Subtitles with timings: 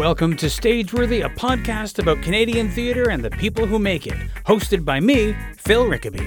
[0.00, 4.14] Welcome to Stageworthy, a podcast about Canadian theatre and the people who make it,
[4.46, 6.24] hosted by me, Phil Rickaby.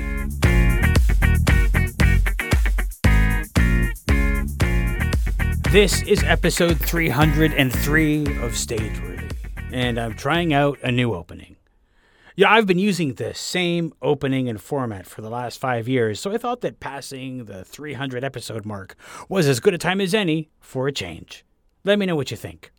[5.71, 9.31] This is episode 303 of Stageworthy,
[9.71, 11.55] and I'm trying out a new opening.
[12.35, 16.31] Yeah, I've been using the same opening and format for the last five years, so
[16.31, 18.95] I thought that passing the 300 episode mark
[19.27, 21.43] was as good a time as any for a change.
[21.83, 22.71] Let me know what you think.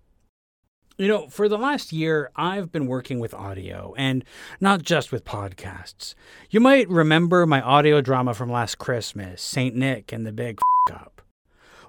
[0.97, 4.25] You know, for the last year, I've been working with audio, and
[4.61, 6.15] not just with podcasts.
[6.51, 9.75] You might remember my audio drama from last Christmas, St.
[9.75, 11.23] Nick and the Big F Up.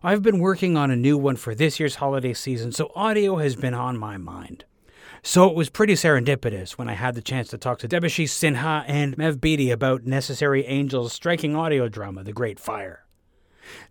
[0.02, 3.56] I've been working on a new one for this year's holiday season, so audio has
[3.56, 4.66] been on my mind.
[5.22, 8.86] So it was pretty serendipitous when I had the chance to talk to Debashis Sinha
[8.88, 13.05] and Maev Beaty about Necessary Angel's striking audio drama, The Great Fire.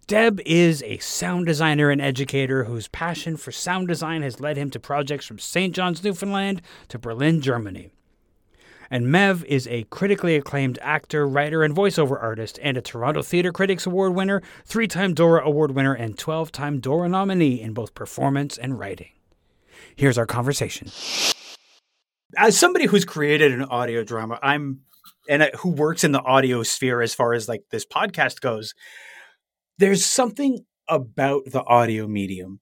[0.07, 4.71] Deb is a sound designer and educator whose passion for sound design has led him
[4.71, 5.75] to projects from St.
[5.75, 7.91] John's, Newfoundland to Berlin, Germany.
[8.91, 13.51] And Maev is a critically acclaimed actor, writer, and voiceover artist, and a Toronto Theatre
[13.51, 17.95] Critics Award winner, three time Dora Award winner, and 12 time Dora nominee in both
[17.95, 19.11] performance and writing.
[19.97, 20.91] Here's our conversation.
[22.37, 24.81] As somebody who's created an audio drama, I'm
[25.29, 28.75] and who works in the audio sphere as far as like this podcast goes,
[29.79, 32.61] there's something about the audio medium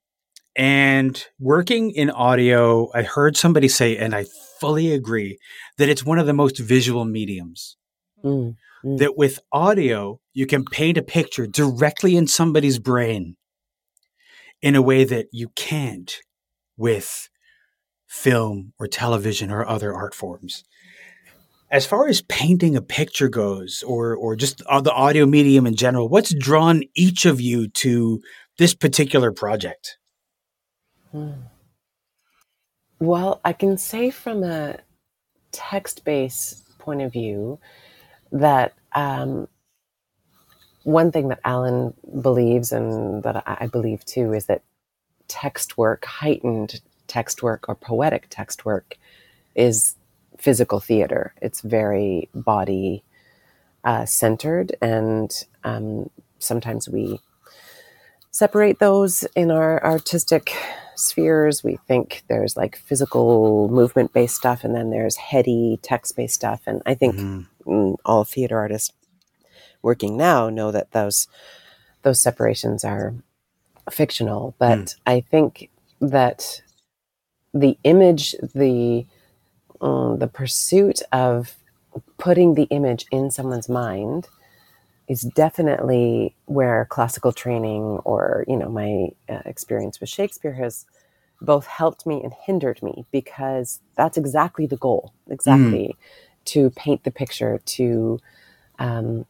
[0.54, 4.24] and working in audio i heard somebody say and i
[4.60, 5.38] fully agree
[5.78, 7.76] that it's one of the most visual mediums
[8.22, 8.54] mm,
[8.84, 8.98] mm.
[8.98, 13.36] that with audio you can paint a picture directly in somebody's brain
[14.60, 16.20] in a way that you can't
[16.76, 17.28] with
[18.06, 20.64] film or television or other art forms
[21.72, 26.08] as far as painting a picture goes or or just the audio medium in general
[26.08, 28.22] what's drawn each of you to
[28.58, 29.96] this particular project
[31.10, 31.32] hmm.
[33.00, 34.78] well i can say from a
[35.50, 37.58] text based point of view
[38.30, 39.48] that um,
[40.84, 44.62] one thing that alan believes and that i believe too is that
[45.28, 48.98] text work heightened text work or poetic text work
[49.54, 49.96] is
[50.42, 51.34] physical theater.
[51.40, 53.04] It's very body
[53.84, 55.30] uh, centered, and
[55.62, 56.10] um,
[56.40, 57.20] sometimes we
[58.32, 60.52] separate those in our artistic
[60.96, 61.62] spheres.
[61.62, 66.62] We think there's like physical movement based stuff, and then there's heady text based stuff.
[66.66, 67.92] And I think mm-hmm.
[68.04, 68.92] all theater artists
[69.80, 71.28] working now know that those
[72.02, 73.14] those separations are
[73.90, 74.56] fictional.
[74.58, 74.96] But mm.
[75.06, 75.70] I think
[76.00, 76.62] that
[77.54, 79.06] the image, the
[79.82, 81.56] um, the pursuit of
[82.16, 84.28] putting the image in someone's mind
[85.08, 90.86] is definitely where classical training or you know my uh, experience with shakespeare has
[91.40, 96.44] both helped me and hindered me because that's exactly the goal exactly mm.
[96.44, 98.18] to paint the picture to
[98.78, 99.26] um,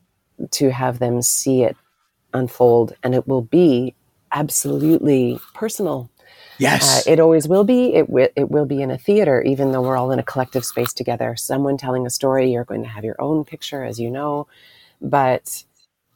[0.50, 1.76] to have them see it
[2.34, 3.94] unfold and it will be
[4.30, 6.10] absolutely personal
[6.58, 7.06] Yes.
[7.06, 7.94] Uh, it always will be.
[7.94, 10.64] It, w- it will be in a theater, even though we're all in a collective
[10.64, 11.34] space together.
[11.36, 14.46] Someone telling a story, you're going to have your own picture, as you know.
[15.00, 15.64] But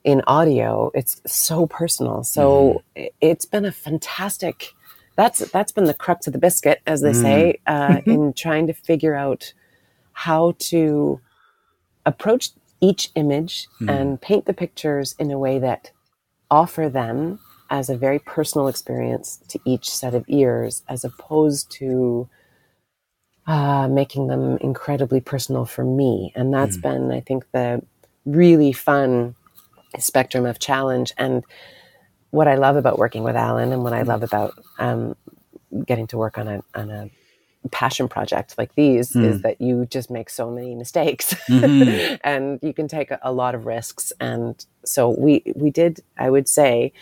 [0.04, 2.22] in audio, it's so personal.
[2.24, 3.10] So mm.
[3.20, 4.72] it's been a fantastic.
[5.16, 7.22] That's that's been the crux of the biscuit, as they mm.
[7.22, 9.52] say, uh, in trying to figure out
[10.12, 11.20] how to
[12.04, 13.90] approach each image mm.
[13.90, 15.90] and paint the pictures in a way that
[16.50, 17.40] offer them
[17.70, 22.28] as a very personal experience to each set of ears, as opposed to
[23.46, 26.32] uh, making them incredibly personal for me.
[26.34, 26.82] And that's mm.
[26.82, 27.82] been, I think, the
[28.24, 29.34] really fun
[29.98, 31.12] spectrum of challenge.
[31.16, 31.44] And
[32.30, 35.16] what I love about working with Alan and what I love about um,
[35.86, 37.10] getting to work on a, on a
[37.68, 39.24] passion project like these mm.
[39.24, 42.14] is that you just make so many mistakes mm-hmm.
[42.24, 46.30] and you can take a, a, lot of risks and so we we did i
[46.30, 46.92] would say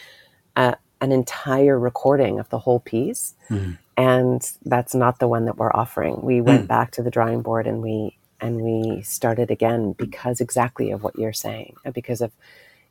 [0.56, 3.34] a, an entire recording of the whole piece.
[3.50, 3.78] Mm.
[3.96, 6.20] And that's not the one that we're offering.
[6.22, 6.68] We went mm.
[6.68, 11.16] back to the drawing board and we and we started again because exactly of what
[11.18, 12.32] you're saying, because of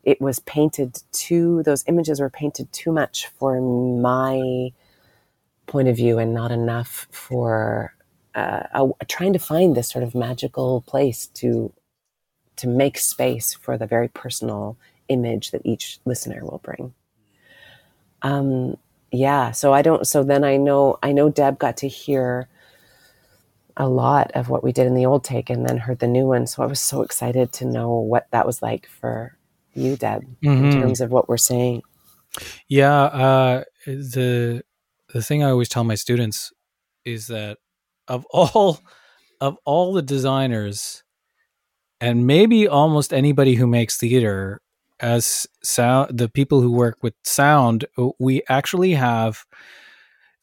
[0.03, 4.71] it was painted too those images were painted too much for my
[5.65, 7.95] point of view and not enough for
[8.35, 11.71] uh, a, trying to find this sort of magical place to
[12.55, 14.77] to make space for the very personal
[15.07, 16.93] image that each listener will bring
[18.23, 18.77] um,
[19.11, 20.07] yeah, so I don't.
[20.07, 22.47] So then I know I know Deb got to hear
[23.77, 26.25] a lot of what we did in the old take, and then heard the new
[26.25, 26.47] one.
[26.47, 29.37] So I was so excited to know what that was like for
[29.73, 30.65] you, Deb, mm-hmm.
[30.65, 31.83] in terms of what we're saying.
[32.67, 34.63] Yeah, uh, the
[35.13, 36.51] the thing I always tell my students
[37.05, 37.57] is that
[38.07, 38.79] of all
[39.41, 41.03] of all the designers
[42.01, 44.61] and maybe almost anybody who makes theater
[44.99, 49.45] as sound the people who work with sound uh, we actually have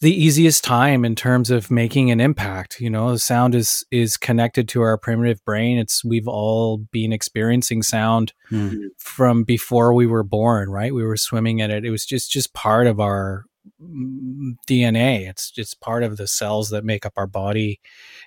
[0.01, 3.17] the easiest time in terms of making an impact you know?
[3.17, 5.79] Sound is is connected to our primitive brain.
[5.79, 8.89] It's we've all been experiencing sound mm.
[8.99, 10.95] from before we were born right?
[10.95, 11.85] We were swimming in it.
[11.85, 13.45] It was just just part of our
[13.81, 17.81] mm, dna it's just part of the cells that make up our body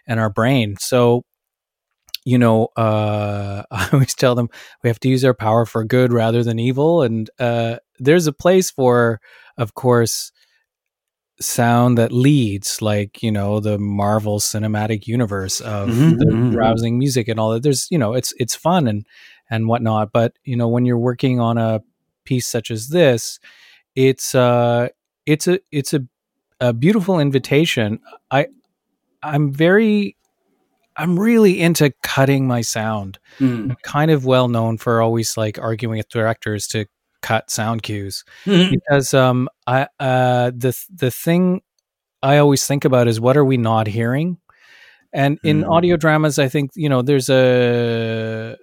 [0.08, 0.78] and our brain.
[0.80, 1.24] So
[2.26, 4.50] you know uh i always tell them
[4.84, 7.02] we have to use our power for good rather than evil.
[7.02, 9.22] And uh there's a place for
[9.58, 10.32] of course
[11.40, 16.56] sound that leads like you know the marvel cinematic universe of mm-hmm, the mm-hmm.
[16.56, 17.64] rousing music and all that.
[17.64, 19.06] There's you know it's it's fun and
[19.50, 20.12] and whatnot.
[20.12, 21.82] But you know when you're working on a
[22.26, 23.40] piece such as this
[23.96, 24.88] it's uh
[25.26, 26.02] it's a it's a,
[26.60, 28.00] a beautiful invitation.
[28.32, 28.48] I
[29.22, 30.18] i'm very
[30.98, 33.70] i'm really into cutting my sound mm.
[33.70, 36.86] i'm kind of well known for always like arguing with directors to
[37.22, 38.70] cut sound cues mm-hmm.
[38.70, 41.62] because um I uh the the thing
[42.22, 44.38] I always think about is what are we not hearing?
[45.12, 45.70] And in mm.
[45.70, 48.58] audio dramas, I think you know there's a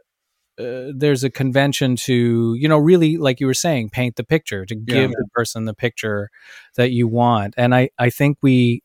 [0.59, 4.67] uh, there's a convention to you know really like you were saying paint the picture
[4.67, 5.17] to give yeah.
[5.17, 6.29] the person the picture
[6.77, 8.83] that you want and i i think we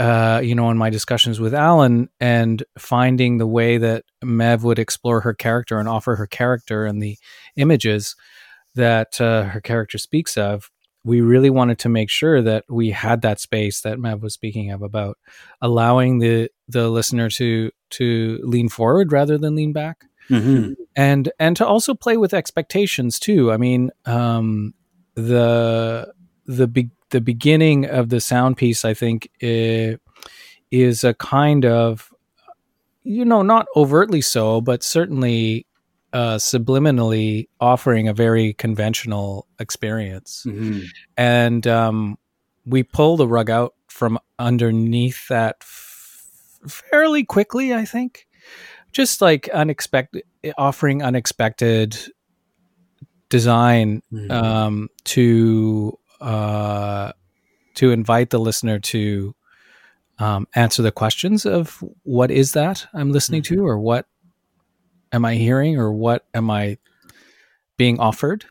[0.00, 4.78] uh you know in my discussions with alan and finding the way that maev would
[4.78, 7.16] explore her character and offer her character and the
[7.56, 8.16] images
[8.74, 10.70] that uh, her character speaks of,
[11.04, 14.70] we really wanted to make sure that we had that space that Maev was speaking
[14.70, 15.16] of about
[15.62, 20.72] allowing the the listener to to lean forward rather than lean back, mm-hmm.
[20.94, 23.50] and and to also play with expectations too.
[23.50, 24.74] I mean, um,
[25.14, 26.12] the
[26.44, 32.12] the be- the beginning of the sound piece, I think, is a kind of
[33.02, 35.66] you know not overtly so, but certainly
[36.12, 40.44] uh, subliminally offering a very conventional experience.
[40.46, 40.80] Mm-hmm.
[41.16, 42.18] And um,
[42.66, 46.22] we pull the rug out from underneath that f-
[46.68, 48.26] fairly quickly, I think.
[48.92, 50.24] Just like unexpected,
[50.58, 51.96] offering unexpected
[53.28, 54.30] design mm-hmm.
[54.32, 57.12] um, to uh,
[57.74, 59.34] to invite the listener to
[60.18, 63.54] um, answer the questions of what is that I'm listening mm-hmm.
[63.54, 64.06] to, or what
[65.12, 66.78] am I hearing or what am I
[67.76, 68.44] being offered?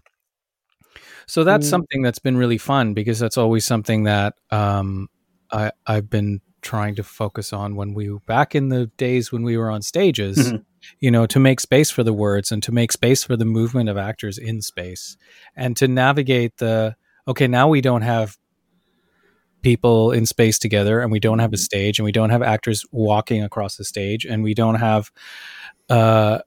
[1.27, 1.69] So that's mm.
[1.69, 5.09] something that's been really fun because that's always something that um,
[5.51, 9.55] I, I've been trying to focus on when we back in the days when we
[9.55, 10.57] were on stages, mm-hmm.
[10.99, 13.89] you know, to make space for the words and to make space for the movement
[13.89, 15.17] of actors in space
[15.55, 16.95] and to navigate the
[17.29, 18.37] okay, now we don't have
[19.61, 21.61] people in space together and we don't have a mm-hmm.
[21.61, 25.11] stage and we don't have actors walking across the stage and we don't have
[25.89, 26.39] uh,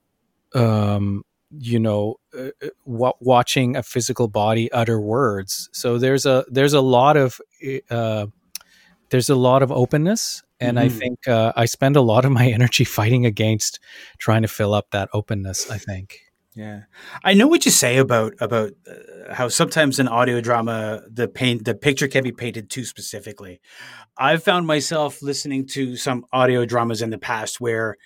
[0.54, 1.22] um,
[1.58, 6.72] you know uh, uh w- watching a physical body utter words so there's a there's
[6.72, 7.38] a lot of
[7.90, 8.26] uh,
[9.10, 10.86] there's a lot of openness and mm-hmm.
[10.86, 13.78] i think uh, i spend a lot of my energy fighting against
[14.16, 16.82] trying to fill up that openness i think yeah
[17.24, 21.64] i know what you say about about uh, how sometimes in audio drama the paint
[21.64, 23.60] the picture can be painted too specifically
[24.18, 27.96] i've found myself listening to some audio dramas in the past where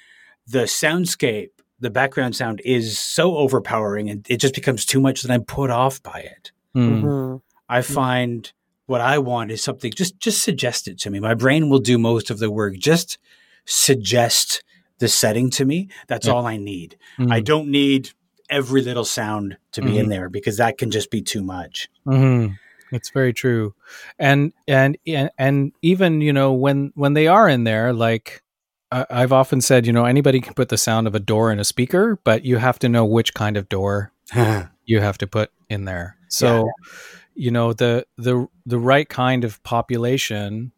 [0.46, 1.50] the soundscape
[1.80, 5.70] the background sound is so overpowering and it just becomes too much that I'm put
[5.70, 6.52] off by it.
[6.74, 7.02] Mm.
[7.02, 7.36] Mm-hmm.
[7.68, 8.52] I find
[8.86, 11.20] what I want is something just just suggest it to me.
[11.20, 12.76] My brain will do most of the work.
[12.78, 13.18] Just
[13.64, 14.62] suggest
[14.98, 15.88] the setting to me.
[16.06, 16.32] That's yeah.
[16.32, 16.96] all I need.
[17.18, 17.32] Mm-hmm.
[17.32, 18.10] I don't need
[18.50, 19.98] every little sound to be mm-hmm.
[19.98, 21.88] in there because that can just be too much.
[22.06, 22.54] Mm-hmm.
[22.92, 23.74] It's very true,
[24.18, 28.42] and and and even you know when when they are in there, like
[28.92, 31.64] I've often said, you know, anybody can put the sound of a door in a
[31.64, 34.12] speaker, but you have to know which kind of door
[34.84, 36.16] you have to put in there.
[36.28, 36.72] So, yeah.
[37.34, 40.72] you know, the the the right kind of population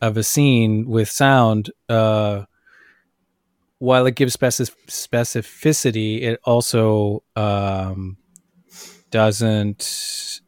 [0.00, 2.44] of a scene with sound, uh,
[3.78, 8.16] while it gives specific specificity, it also um,
[9.10, 10.40] doesn't,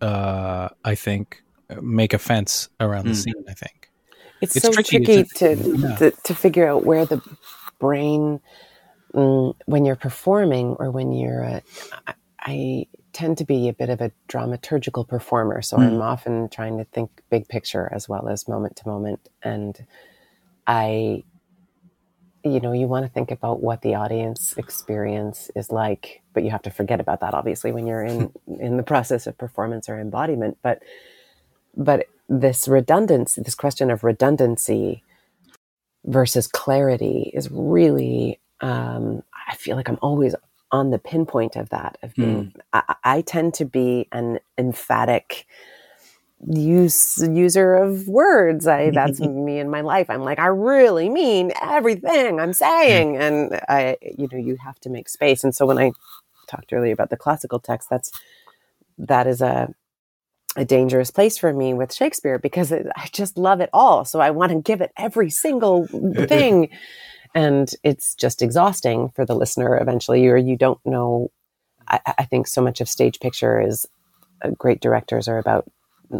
[0.00, 1.42] uh, I think,
[1.80, 3.08] make a fence around mm.
[3.08, 3.14] the hmm.
[3.14, 3.44] scene.
[3.48, 3.90] I think.
[4.40, 5.96] It's, it's so tricky, tricky to, yeah.
[5.96, 7.22] to, to figure out where the
[7.78, 8.40] brain,
[9.14, 11.62] mm, when you're performing or when you're, a,
[12.06, 15.86] I, I tend to be a bit of a dramaturgical performer, so mm.
[15.86, 19.86] I'm often trying to think big picture as well as moment to moment, and
[20.66, 21.24] I,
[22.46, 26.50] you know, you want to think about what the audience experience is like, but you
[26.50, 30.00] have to forget about that obviously when you're in in the process of performance or
[30.00, 30.82] embodiment, but
[31.76, 35.04] but this redundancy, this question of redundancy
[36.04, 40.34] versus clarity is really, um, I feel like I'm always
[40.72, 41.98] on the pinpoint of that.
[42.02, 45.46] Of being, I, I tend to be an emphatic
[46.48, 48.66] use user of words.
[48.66, 50.10] I that's me in my life.
[50.10, 54.90] I'm like, I really mean everything I'm saying, and I, you know, you have to
[54.90, 55.44] make space.
[55.44, 55.92] And so when I
[56.48, 58.10] talked earlier about the classical text, that's
[58.98, 59.74] that is a
[60.56, 64.04] a dangerous place for me with Shakespeare because it, I just love it all.
[64.06, 65.86] So I want to give it every single
[66.28, 66.70] thing.
[67.34, 71.30] and it's just exhausting for the listener eventually, or you don't know.
[71.88, 73.86] I, I think so much of stage picture is
[74.42, 75.70] uh, great directors are about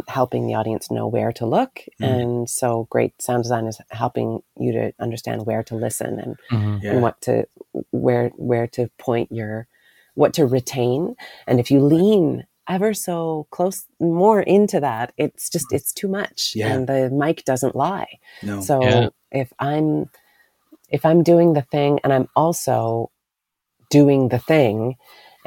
[0.07, 1.81] helping the audience know where to look.
[2.01, 2.07] Mm.
[2.07, 6.83] And so great sound design is helping you to understand where to listen and, Mhm.
[6.83, 6.91] Yeah.
[6.91, 7.47] and what to,
[7.91, 9.67] where, where to point your,
[10.15, 11.15] what to retain.
[11.47, 16.53] And if you lean ever so close more into that, it's just, it's too much.
[16.55, 16.73] Yeah.
[16.73, 18.19] And the mic doesn't lie.
[18.43, 18.61] No.
[18.61, 19.09] So Yeah.
[19.31, 20.09] if I'm
[20.89, 23.11] if I'm doing the thing and I'm also
[23.89, 24.95] doing the thing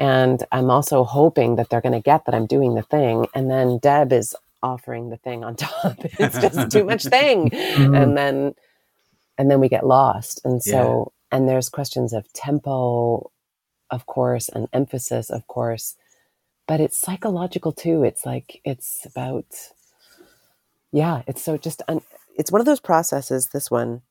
[0.01, 3.27] and I'm also hoping that they're going to get that I'm doing the thing.
[3.35, 5.97] And then Deb is offering the thing on top.
[5.99, 7.51] It's just too much thing.
[7.51, 7.93] Mm-hmm.
[7.93, 8.55] And then
[9.37, 10.41] and then we get lost.
[10.43, 13.29] And so and there's questions of tempo
[13.91, 15.95] of course and emphasis of course.
[16.67, 18.03] But it's psychological too.
[18.03, 19.45] It's like it's about
[20.91, 22.01] yeah it's so just un-
[22.35, 24.01] it's one of those processes this one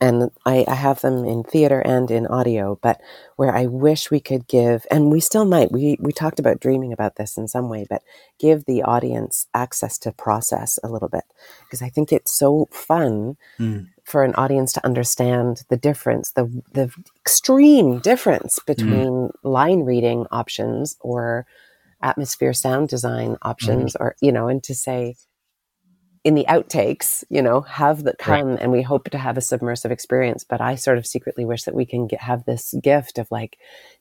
[0.00, 3.00] and I, I have them in theater and in audio but
[3.36, 6.92] where i wish we could give and we still might we we talked about dreaming
[6.92, 8.02] about this in some way but
[8.38, 11.24] give the audience access to process a little bit
[11.64, 13.88] because i think it's so fun Mm.
[14.04, 20.96] for an audience to understand the difference the the extreme difference between line reading options
[21.00, 21.46] or
[22.02, 25.14] atmosphere sound design options or you know and to say
[26.22, 28.40] in the outtakes you know have that Right.
[28.40, 31.62] come and we hope to have a submersive experience but i sort of secretly wish
[31.64, 33.56] that we can get, have this gift of like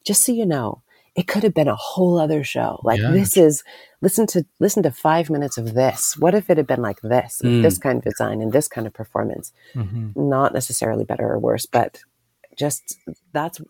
[0.05, 0.81] just so you know
[1.15, 3.11] it could have been a whole other show like Yeah.
[3.11, 3.63] this is
[4.01, 7.41] listen to listen to five minutes of this what if it had been like this
[7.43, 7.61] Mm.
[7.61, 10.13] this kind of design and this kind of performance Mhm.
[10.15, 12.01] not necessarily better or worse, but
[12.57, 12.97] just
[13.31, 13.61] that's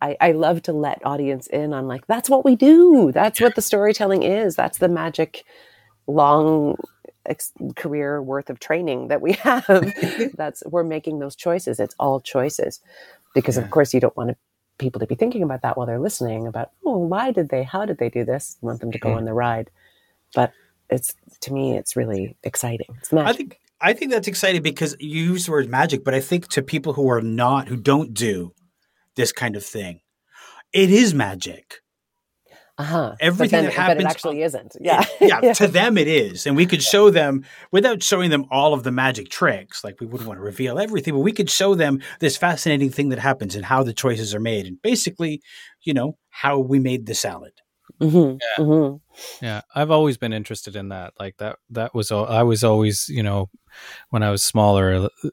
[0.00, 3.10] I, I love to let audience in on like that's what we do.
[3.12, 4.54] That's what the storytelling is.
[4.56, 5.44] That's the magic
[6.06, 6.76] long
[7.28, 9.66] ex- career worth of training that we have.
[10.36, 11.78] that's we're making those choices.
[11.78, 12.80] It's all choices
[13.34, 13.64] because Yeah.
[13.64, 14.36] of course you don't want to,
[14.78, 17.84] people to be thinking about that while they're listening about oh why did they how
[17.84, 18.56] did they do this?
[18.62, 19.16] You want them to go Mhm.
[19.18, 19.70] on the ride,
[20.34, 20.52] but
[20.90, 22.86] it's to me it's really exciting.
[22.98, 23.28] It's magic.
[23.28, 26.48] I think I think that's exciting because you use the word magic, but I think
[26.48, 28.52] to people who are not who don't do
[29.16, 30.00] this kind of thing,
[30.72, 31.76] it is magic.
[32.78, 33.16] Uh-huh.
[33.18, 34.76] Everything but that then, happens but it actually isn't.
[34.80, 35.04] Yeah.
[35.20, 36.46] It- yeah, to them it is.
[36.46, 39.82] And we could show them without showing them all of the magic tricks.
[39.82, 43.08] Like we wouldn't want to reveal everything, but we could show them this fascinating thing
[43.08, 45.42] that happens and how the choices are made and basically,
[45.82, 47.52] you know, how we made the salad.
[48.00, 48.64] Mhm, Yeah.
[48.64, 49.00] mhm.
[49.42, 51.14] Yeah, I've always been interested in that.
[51.18, 53.48] Like that that was al- I was always, you know,
[54.10, 55.30] when I was smaller uh,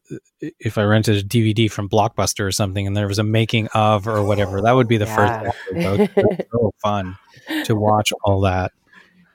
[0.59, 4.07] if I rented a DVD from Blockbuster or something and there was a making of
[4.07, 5.15] or whatever, that would be the Yeah.
[5.15, 5.99] first episode.
[6.15, 7.17] It was so fun
[7.65, 8.71] to watch all that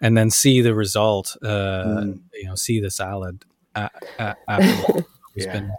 [0.01, 2.21] and then see the result uh Mm.
[2.35, 4.35] you know, see the salad uh, uh.
[4.49, 5.53] It's Yeah.
[5.53, 5.73] been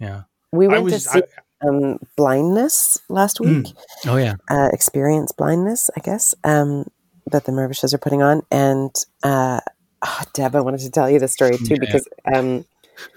[0.00, 0.22] yeah.
[0.52, 1.22] we I went to see I,
[1.66, 3.64] um, blindness last Mm.
[3.64, 3.74] week.
[4.06, 4.34] Oh yeah.
[4.48, 6.88] Uh, experience blindness, I guess, um,
[7.30, 8.42] that the Mirvishes are putting on.
[8.50, 9.60] And uh,
[10.02, 11.78] oh, Deb, I wanted to tell you the story too Yeah.
[11.80, 12.64] because um,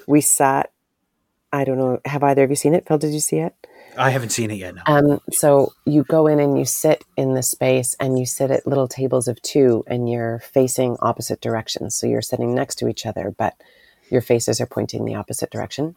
[0.08, 0.72] we sat.
[1.52, 2.00] I don't know.
[2.06, 2.88] Have either of you seen it?
[2.88, 3.54] Phil, did you see it?
[3.96, 4.74] I haven't seen it yet.
[4.74, 4.82] No.
[4.88, 8.66] Um, so you go in and you sit in the space and you sit at
[8.66, 11.94] little tables of two and you're facing opposite directions.
[11.94, 13.54] So you're sitting next to each other, but
[14.10, 15.96] your faces are pointing the opposite direction.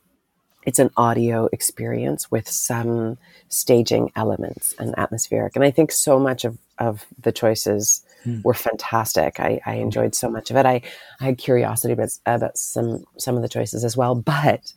[0.66, 3.16] It's an audio experience with some
[3.49, 5.56] staging elements and atmospheric.
[5.56, 8.40] And I think so much of, of the choices Hmm.
[8.42, 9.38] were fantastic.
[9.38, 10.66] I, I enjoyed so much of it.
[10.66, 10.82] I,
[11.20, 14.73] I had curiosity about, about some, some of the choices as well, but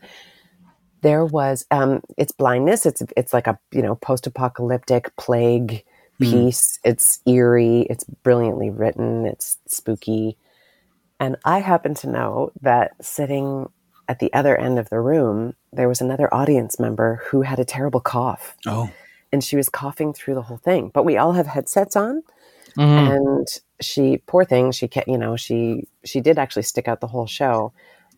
[1.02, 5.84] there was um it's blindness it's it's like a you know post-apocalyptic plague
[6.22, 6.32] Mm.
[6.32, 10.36] piece it's eerie it's brilliantly written it's spooky
[11.18, 13.70] and i happen to know that sitting
[14.10, 17.64] at the other end of the room there was another audience member who had a
[17.66, 18.90] terrible cough Oh.
[19.32, 22.24] and she was coughing through the whole thing but we all have headsets on
[22.76, 23.16] Mhm.
[23.16, 23.48] and
[23.82, 27.26] she poor thing she kept you know she she did actually stick out the whole
[27.28, 27.72] show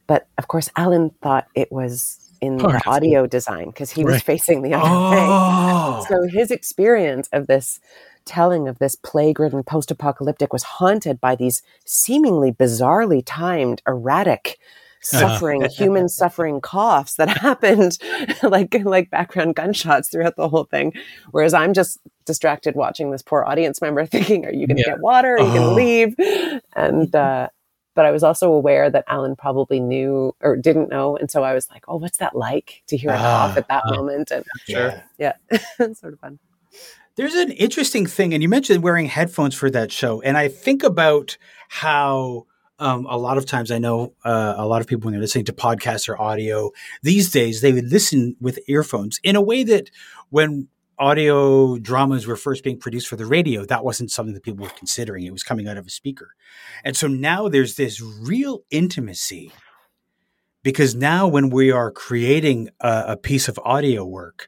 [0.07, 2.88] but of course alan thought it was in Part the of it.
[2.88, 6.05] audio design because he was facing the other way Oh.
[6.10, 7.79] so his experience of this
[8.25, 14.60] telling of this plague-ridden post-apocalyptic was haunted by these seemingly bizarrely timed erratic
[15.01, 17.98] suffering human suffering coughs that happened
[18.43, 20.93] like like background gunshots throughout the whole thing
[21.31, 24.91] whereas i'm just distracted watching this poor audience member thinking are you going to Yeah.
[24.93, 25.70] get water are you going Oh.
[25.70, 26.15] to leave
[26.75, 27.50] and uh
[27.93, 31.17] but I was also aware that Alan probably knew or didn't know.
[31.17, 33.84] And so I was like, oh, what's that like to hear it Ah, at that
[33.86, 33.91] ah.
[33.98, 34.31] moment?
[34.31, 35.01] And Yeah.
[35.20, 35.34] yeah,
[35.77, 36.39] it's sort of fun.
[37.17, 40.84] There's an interesting thing, and you mentioned wearing headphones for that show, and I think
[40.84, 42.46] about how
[42.82, 45.46] um, a lot of times I know uh, a lot of people when they're listening
[45.46, 46.72] to podcasts or audio
[47.04, 49.90] these days they would listen with earphones in a way that
[50.30, 50.68] when
[51.00, 54.72] audio dramas were first being produced for the radio, that wasn't something that people were
[54.78, 55.26] considering.
[55.26, 56.30] It was coming out of a speaker,
[56.84, 59.52] and so now there's this real intimacy
[60.64, 64.48] because now when we are creating a, a piece of audio work,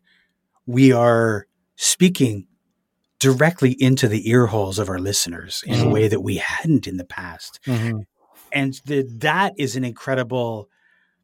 [0.68, 2.46] we are speaking
[3.20, 5.92] directly into the ear holes of our listeners in a Mhm.
[5.92, 7.60] way that we hadn't in the past.
[7.66, 8.04] Mhm.
[8.54, 10.70] And the, that is an incredible,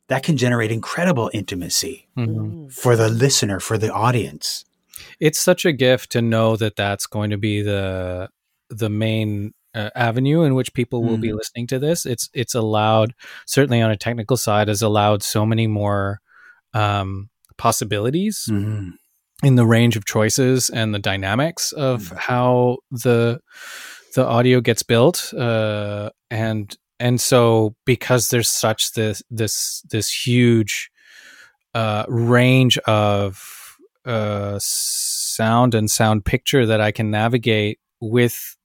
[0.08, 2.28] that can generate incredible intimacy Mhm.
[2.28, 2.74] Mm.
[2.74, 4.66] for the listener, for the audience.
[5.20, 8.30] It's such a gift to know that that's going to be the
[8.70, 11.38] the main uh, avenue in which people will be Mhm.
[11.38, 12.06] listening to this.
[12.06, 13.14] It's it's allowed
[13.46, 16.20] certainly on a technical side has allowed so many more
[16.74, 18.94] um, possibilities Mhm.
[19.44, 22.18] in the range of choices and the dynamics of Mhm.
[22.18, 23.40] how the
[24.16, 30.92] the audio gets built uh, and and so because there's such this this this huge
[31.74, 38.56] uh, range of uh, sound and sound picture that I can navigate with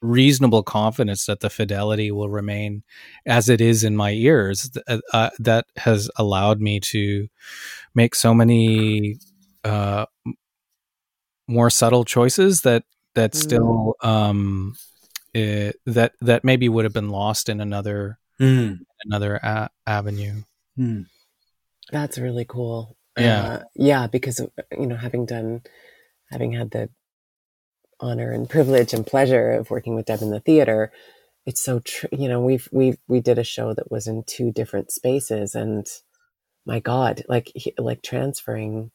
[0.00, 2.82] reasonable confidence that the fidelity will remain
[3.26, 7.26] as it is in my ears th- uh, that has allowed me to
[7.94, 9.16] make so many
[9.64, 10.06] uh,
[11.48, 12.84] more subtle choices that
[13.14, 13.36] that Mm.
[13.36, 14.74] still um,
[15.34, 18.80] eh, that that maybe would have been lost in another Mm.
[19.04, 20.42] another a- avenue.
[20.78, 21.06] Mm.
[21.90, 22.96] That's really cool.
[23.18, 23.42] Yeah.
[23.42, 24.40] Uh, yeah, because
[24.76, 25.62] you know, having done,
[26.30, 26.88] having had the
[28.00, 30.90] honor and privilege and pleasure of working with Deb in the theater,
[31.46, 32.08] it's so true.
[32.12, 35.86] You know, we've we we did a show that was in two different spaces, and
[36.64, 38.90] my God, like he- like transferring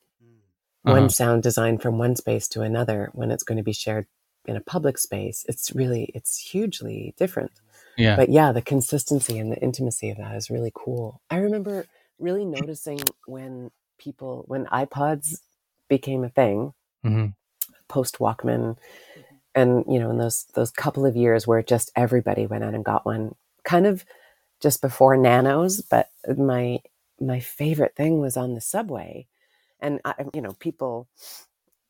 [0.86, 0.94] Uh-huh.
[1.02, 4.08] one sound design from one space to another when it's going to be shared
[4.48, 7.52] in a public space, it's really it's hugely different
[7.98, 8.16] Yeah.
[8.18, 11.22] but yeah, the consistency and the intimacy of that is really cool.
[11.30, 11.86] I remember
[12.20, 15.42] really noticing when people, when iPods
[15.90, 17.34] became a thing Mhm.
[17.88, 18.78] post Walkman,
[19.56, 22.86] and you know, in those those couple of years where just everybody went out and
[22.86, 24.06] got one, kind of
[24.62, 25.82] just before Nanos.
[25.82, 26.80] But my
[27.20, 29.28] my favorite thing was on the subway,
[29.80, 31.08] and I, you know, people.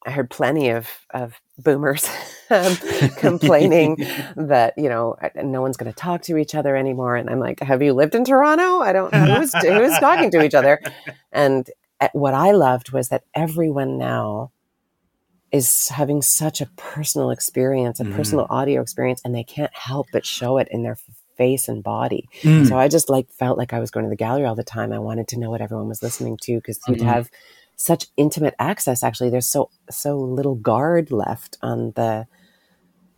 [0.08, 2.08] I heard plenty of of boomers
[2.50, 2.78] um,
[3.18, 3.98] complaining
[4.38, 7.60] that you know no one's going to talk to each other anymore and i'm like
[7.62, 10.80] have you lived in toronto i don't know who's, who's talking to each other
[11.32, 14.52] and uh, what i loved was that everyone now
[15.52, 18.16] is having such a personal experience a Mhm.
[18.16, 20.98] personal audio experience and they can't help but show it in their
[21.38, 22.68] face and body Mm.
[22.68, 24.92] so i just like felt like i was going to the gallery all the time
[24.92, 27.06] i wanted to know what everyone was listening to because you'd Mhm.
[27.06, 27.30] have
[27.78, 29.30] such intimate access actually.
[29.30, 32.28] There's so so little guard left on the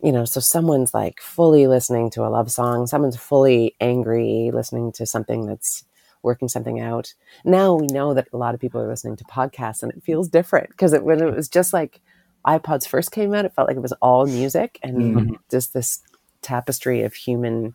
[0.02, 4.92] you know so someone's like fully listening to a love song someone's fully angry listening
[4.92, 5.84] to something that's
[6.22, 7.14] working something out.
[7.44, 10.28] Now we know that a lot of people are listening to podcasts and it feels
[10.28, 12.00] different because it, when it was just like
[12.46, 15.38] ipods first came out it felt like it was all music and Mhm.
[15.50, 16.00] just this
[16.42, 17.74] tapestry of human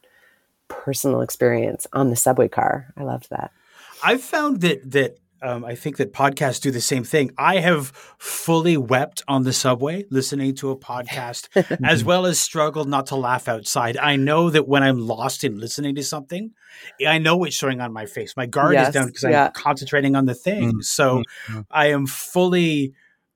[0.67, 2.93] personal experience on the subway car.
[2.97, 3.51] I loved that.
[4.03, 7.31] I've found that that um, I think that podcasts do the same thing.
[7.37, 11.49] I have fully wept on the subway listening to a podcast,
[11.83, 13.97] as well as struggled not to laugh outside.
[13.97, 16.51] I know that when I'm lost in listening to something,
[17.05, 18.35] I know it's showing on my face.
[18.35, 19.45] My guard Yes, is down because yeah.
[19.47, 20.81] I'm concentrating on the thing.
[20.81, 21.65] So Mhm.
[21.69, 22.93] I am fully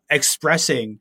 [0.10, 1.00] expressing.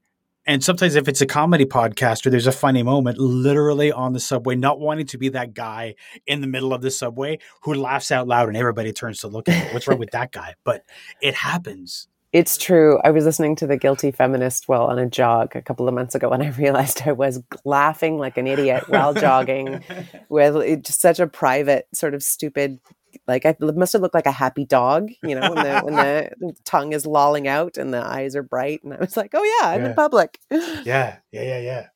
[0.48, 4.18] And sometimes, if it's a comedy podcast or there's a funny moment, literally on the
[4.18, 5.94] subway, not wanting to be that guy
[6.26, 9.46] in the middle of the subway who laughs out loud and everybody turns to look
[9.50, 9.74] at him.
[9.74, 10.54] What's wrong with that guy?
[10.64, 10.84] But
[11.20, 12.08] it happens.
[12.32, 13.00] It's true.
[13.04, 16.14] I was listening to The Guilty Feminist while on a jog a couple of months
[16.14, 19.82] ago, and I realized I was laughing like an idiot while jogging
[20.28, 22.80] with it- just such a private, sort of stupid.
[23.26, 26.54] Like I must have looked like a happy dog, you know, when the when the
[26.64, 29.68] tongue is lolling out and the eyes are bright, and I was like, "Oh yeah,
[29.70, 29.88] I'm Yeah.
[29.88, 31.86] in public." Yeah, yeah, yeah, yeah.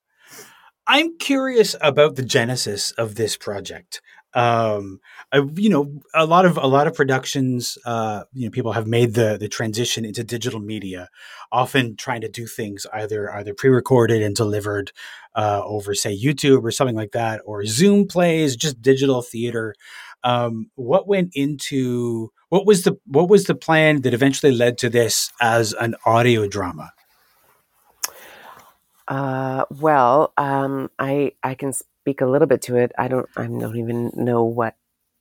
[0.87, 4.01] I'm curious about the genesis of this project.
[4.35, 5.01] Um,
[5.33, 8.87] I, you know, a lot of a lot of productions, uh, you know, people have
[8.87, 11.09] made the the transition into digital media,
[11.51, 14.93] often trying to do things either either pre-recorded and delivered
[15.35, 19.75] uh, over, say, YouTube or something like that, or Zoom plays, just digital theater.
[20.25, 24.91] Um, what went into what was the what was the plan that eventually led to
[24.91, 26.93] this as an audio drama?
[29.09, 32.93] Uh, well, um, I I can speak a little bit to it.
[32.99, 34.75] I don't I don't even know what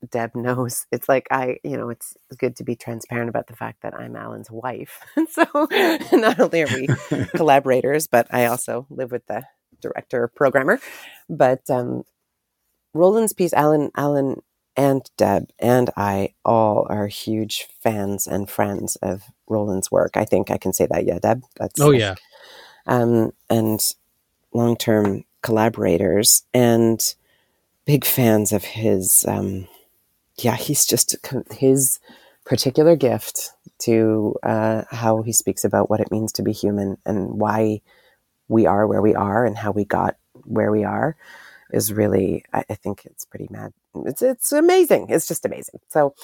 [0.09, 0.87] Deb knows.
[0.91, 4.15] It's like I, you know, it's good to be transparent about the fact that I'm
[4.15, 4.99] Alan's wife.
[5.15, 5.45] And so
[6.17, 6.87] not only are we
[7.35, 9.43] collaborators, but I also live with the
[9.79, 10.79] director programmer.
[11.29, 12.03] But um,
[12.93, 14.41] Roland's piece, Alan, Alan
[14.75, 20.11] and Deb and I all are huge fans and friends of Roland's work.
[20.15, 21.05] I think I can say that.
[21.05, 21.43] Yeah, Deb.
[21.57, 22.15] That's oh yeah.
[22.87, 23.79] Um, and
[24.53, 27.15] long term collaborators and
[27.85, 29.25] big fans of his.
[29.27, 29.67] Um,
[30.37, 31.15] yeah, he's just
[31.51, 31.99] his
[32.45, 37.39] particular gift to uh, how he speaks about what it means to be human and
[37.39, 37.81] why
[38.47, 41.15] we are where we are and how we got where we are
[41.71, 43.73] is really I, I think it's pretty mad.
[44.05, 45.07] It's it's amazing.
[45.09, 45.79] It's just amazing.
[45.89, 46.15] So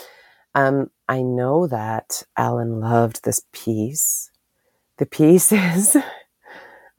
[0.56, 4.32] um, I know that Alan loved this piece.
[4.98, 5.98] The piece is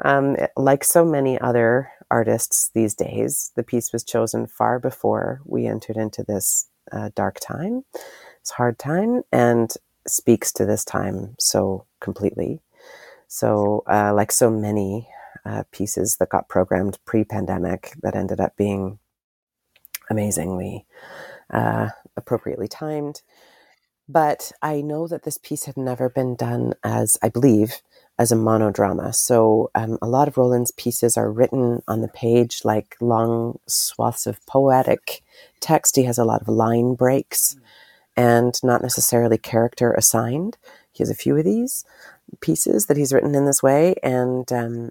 [0.05, 5.67] um, like so many other artists these days, the piece was chosen far before we
[5.67, 9.75] entered into this uh, dark time, this hard time, and
[10.07, 12.61] speaks to this time so completely.
[13.27, 15.09] So, uh, like so many
[15.45, 18.99] uh, pieces that got programmed pre-pandemic, that ended up being
[20.11, 20.87] amazingly
[21.51, 23.23] uh, appropriately timed.
[24.09, 27.83] But I know that this piece had never been done as, I believe,
[28.19, 29.15] as a monodrama.
[29.15, 34.27] So um, a lot of Roland's pieces are written on the page like long swaths
[34.27, 35.23] of poetic
[35.61, 35.97] text.
[35.97, 37.57] He has a lot of line breaks
[38.17, 40.57] and not necessarily character assigned.
[40.93, 41.85] He has a few of these
[42.41, 43.95] pieces that he's written in this way.
[44.03, 44.91] And, um,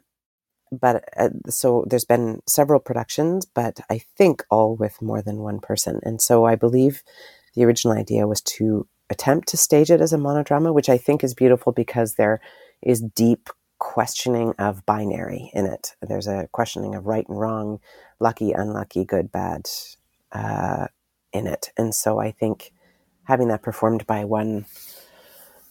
[0.71, 5.59] but uh, so there's been several productions, but I think all with more than one
[5.59, 5.99] person.
[6.03, 7.03] And so I believe
[7.55, 11.23] the original idea was to attempt to stage it as a monodrama, which I think
[11.23, 12.39] is beautiful because there
[12.81, 15.95] is deep questioning of binary in it.
[16.01, 17.79] There's a questioning of right and wrong,
[18.19, 19.67] lucky, unlucky, good, bad
[20.31, 20.87] uh,
[21.31, 21.71] in it.
[21.77, 22.73] And so I think
[23.23, 24.65] having that performed by one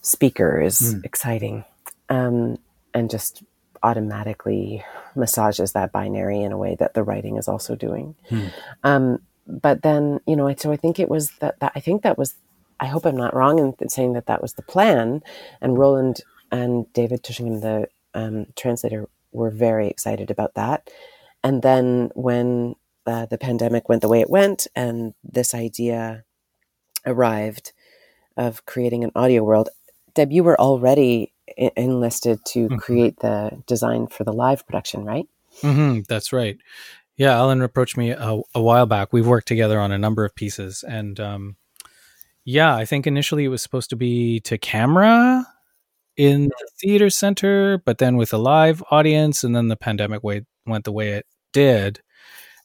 [0.03, 1.05] speaker is mm.
[1.05, 1.65] exciting
[2.09, 2.59] um,
[2.95, 3.43] and just
[3.83, 8.15] automatically massages that binary in a way that the writing is also doing.
[8.31, 8.53] Mm.
[8.85, 12.19] Um, but then, you know, so I think it was that, that I think that
[12.19, 12.35] was
[12.79, 15.23] I hope I'm not wrong in saying that that was the plan.
[15.61, 20.89] And Roland and David Tushingham, the um, translator, were very excited about that.
[21.45, 22.75] And then when
[23.07, 26.25] uh, the pandemic went the way it went, and this idea
[27.05, 27.73] arrived
[28.37, 29.69] of creating an audio world,
[30.15, 32.77] Deb, you were already enlisted to mm-hmm.
[32.77, 35.29] create the design for the live production, right?
[35.63, 36.59] Mm-hmm, that's right.
[37.17, 39.13] Yeah, Alan approached me a, a, while back.
[39.13, 41.57] We've worked together on a number of pieces, and um,
[42.45, 45.47] yeah, I think initially it was supposed to be to camera
[46.17, 50.43] in the theater center, but then with a live audience, and then the pandemic way
[50.67, 52.01] went the way it did.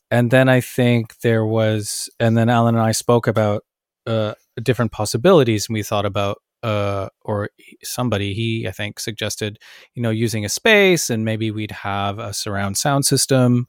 [0.09, 3.63] And then I think there was, and then Alan and I spoke about
[4.05, 7.49] uh, different possibilities, and we thought about, uh, or
[7.83, 9.57] somebody he I think suggested,
[9.95, 13.67] you know, using a space, and maybe we'd have a surround sound system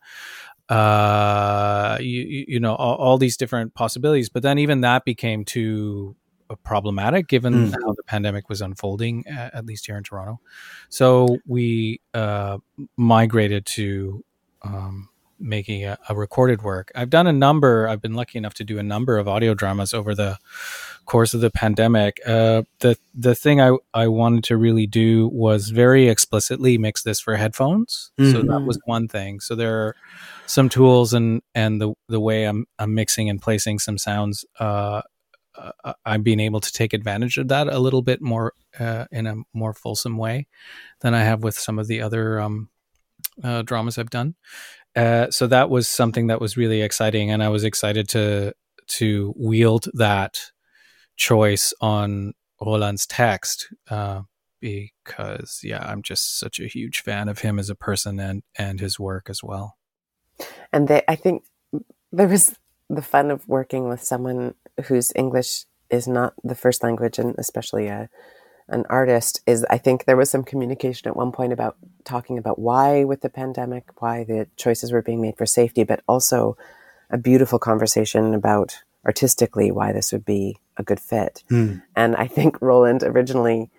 [0.68, 4.30] uh, you, you know, all, all, these different possibilities.
[4.30, 6.16] But then even that became too
[6.56, 7.72] problematic given mm.
[7.72, 10.40] how the pandemic was unfolding, at least here in Toronto.
[10.88, 12.58] So we uh,
[12.96, 14.24] migrated to
[14.62, 15.08] um,
[15.42, 16.92] making a, a, recorded work.
[16.94, 17.88] I've done a number.
[17.88, 20.38] I've been lucky enough to do a number of audio dramas over the
[21.04, 22.20] course of the pandemic.
[22.24, 27.20] Uh, the the thing I I wanted to really do was very explicitly mix this
[27.20, 28.12] for headphones.
[28.18, 28.32] Mm-hmm.
[28.32, 28.66] So that mm-hmm.
[28.66, 29.40] was one thing.
[29.40, 29.96] So there are
[30.46, 34.44] some tools and and the the way I'm I'm mixing and placing some sounds.
[34.58, 35.02] Uh,
[35.56, 39.26] uh, I'm being able to take advantage of that a little bit more uh, in
[39.26, 40.46] a more fulsome way
[41.00, 42.68] than I have with some of the other um,
[43.42, 44.34] uh, dramas I've done.
[44.94, 48.54] Uh, so that was something that was really exciting, and I was excited to
[48.88, 50.50] to wield that
[51.16, 54.22] choice on Roland's text uh,
[54.60, 58.80] because yeah, I'm just such a huge fan of him as a person and and
[58.80, 59.76] his work as well.
[60.72, 61.44] And they, I think
[62.10, 62.54] there was
[62.88, 64.54] the fun of working with someone
[64.86, 68.08] whose English is not the first language, and especially a
[68.68, 72.58] an artist is I think there was some communication at one point about talking about
[72.58, 76.56] why with the pandemic, why the choices were being made for safety, but also
[77.10, 81.42] a beautiful conversation about artistically why this would be a good fit.
[81.48, 81.78] Hmm.
[81.94, 83.70] And I think Roland originally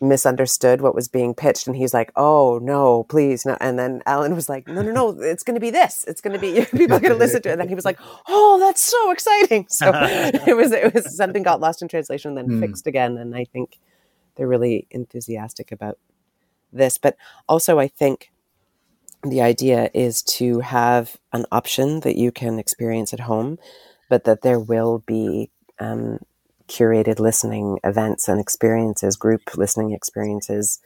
[0.00, 3.56] misunderstood what was being pitched and he's like oh no please no.
[3.60, 6.34] And then alan was like no no no it's going to be this it's going
[6.34, 7.52] to be people are going to listen to it.
[7.52, 9.66] And then he was like oh that's so exciting.
[9.70, 12.60] So it was it was something got lost in translation then Hmm.
[12.60, 13.78] fixed again and i think
[14.34, 15.98] they're really enthusiastic about
[16.72, 16.98] this.
[16.98, 17.16] But
[17.48, 18.30] also i think
[19.22, 23.58] the idea is to have an option that you can experience at home
[24.10, 26.18] but that there will be um,
[26.68, 30.80] curated listening events and experiences, group listening experiences,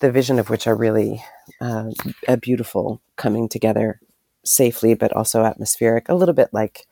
[0.00, 1.22] the vision of which are really
[1.60, 1.90] uh,
[2.28, 4.00] a beautiful coming together
[4.44, 6.86] safely, but also atmospheric, a little bit like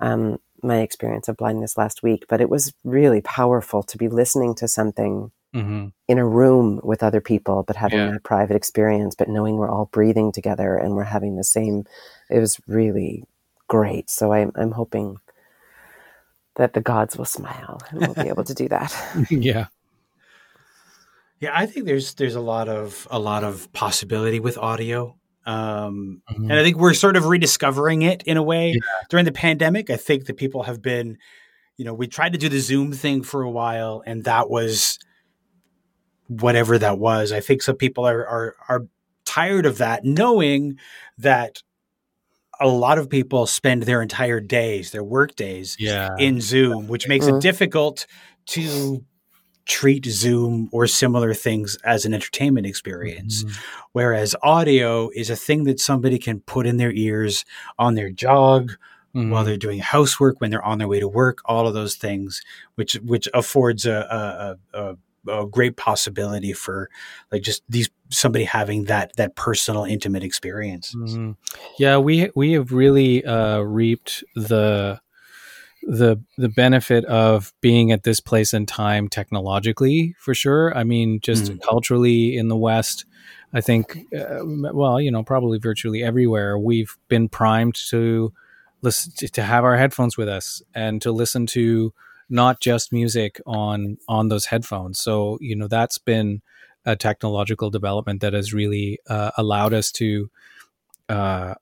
[0.00, 2.24] um, my experience of blindness last week.
[2.28, 7.04] But it was really powerful to be listening to something hmm in a room with
[7.04, 8.10] other people, but having Yeah.
[8.10, 11.84] that private experience, but knowing we're all breathing together and we're having the same.
[12.28, 13.22] It was really
[13.68, 14.10] great.
[14.10, 15.18] So I'm, I'm hoping
[16.60, 18.94] that the gods will smile and we'll be able to do that.
[19.30, 19.66] yeah.
[21.40, 25.16] Yeah, I think there's there's a lot of a lot of possibility with audio.
[25.46, 26.50] Um, Mhm.
[26.50, 28.80] and I think we're sort of rediscovering it in a way Yeah.
[29.08, 29.88] during the pandemic.
[29.88, 31.16] I think that people have been,
[31.78, 34.98] you know, we tried to do the Zoom thing for a while, and that was
[36.28, 37.32] whatever that was.
[37.32, 38.82] I think some people are are are
[39.24, 40.78] tired of that, knowing
[41.16, 41.62] that
[42.60, 46.10] a lot of people spend their entire days, their work days, Yeah.
[46.18, 47.40] in Zoom, which makes it Mhm.
[47.40, 48.06] difficult
[48.46, 49.04] to
[49.66, 53.44] treat Zoom or similar things as an entertainment experience.
[53.44, 53.58] Mhm.
[53.92, 57.44] Whereas audio is a thing that somebody can put in their ears
[57.78, 58.72] on their jog
[59.14, 59.30] Mhm.
[59.30, 62.42] while they're doing housework, when they're on their way to work, all of those things,
[62.74, 64.96] which which affords a a, a, a
[65.50, 66.88] great possibility for
[67.30, 70.94] like just these somebody having that that personal intimate experience.
[70.94, 71.36] Mhm.
[71.78, 75.00] Yeah, we we have really uh, reaped the
[75.82, 80.76] the the benefit of being at this place and time technologically for sure.
[80.76, 81.62] I mean, just Mm.
[81.62, 83.06] culturally in the West,
[83.52, 84.40] I think, uh,
[84.74, 88.32] well, you know, probably virtually everywhere, we've been primed to
[88.82, 91.92] listen to, to have our headphones with us and to listen to
[92.30, 95.00] not just music on on those headphones.
[95.00, 96.42] So you know, that's been
[96.84, 100.30] a technological development that has really uh, allowed us to
[101.08, 101.54] uh,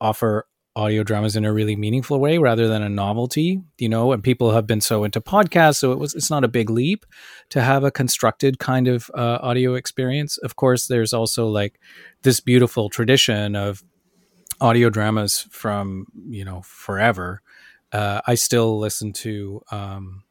[0.00, 4.22] offer audio dramas in a really meaningful way rather than a novelty you know and
[4.22, 7.06] people have been so into podcasts so it was it's not a big leap
[7.48, 11.80] to have a constructed kind of uh, audio experience of course there's also like
[12.22, 13.82] this beautiful tradition of
[14.60, 17.40] audio dramas from you know forever
[17.92, 20.22] uh, i still listen to um,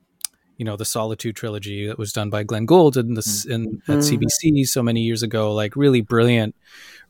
[0.57, 3.99] you know the solitude trilogy that was done by glenn gould in this in at
[3.99, 4.19] Mm.
[4.19, 6.55] cbc so many years ago like really brilliant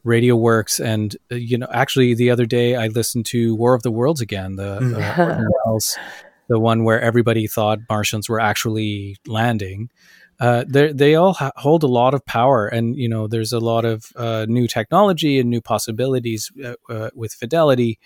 [0.03, 3.83] radio works and uh, you know actually the other day i listened to war of
[3.83, 4.95] the worlds again the Mm.
[4.95, 5.79] uh,
[6.47, 9.89] the one where everybody thought martians were actually landing
[10.39, 13.59] uh, they they all ha- hold a lot of power, and you know there's a
[13.59, 17.97] lot of uh, new technology and new possibilities uh, uh, with fidelity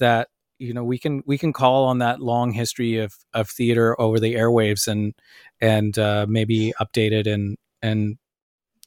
[0.00, 0.26] that
[0.58, 4.18] you know we can we can call on that long history of of theater over
[4.18, 5.14] the airwaves and
[5.60, 8.16] and uh, maybe update it and and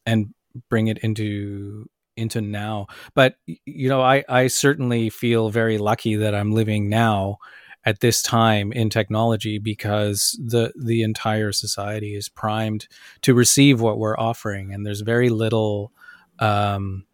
[0.05, 0.33] and
[0.69, 1.85] bring it into
[2.17, 2.87] into now.
[3.13, 7.37] But you know, I I certainly feel very lucky that I'm living now
[7.85, 12.87] at this time in technology because the the entire society is primed
[13.21, 15.93] to receive what we're offering and there's very little
[16.39, 17.05] um,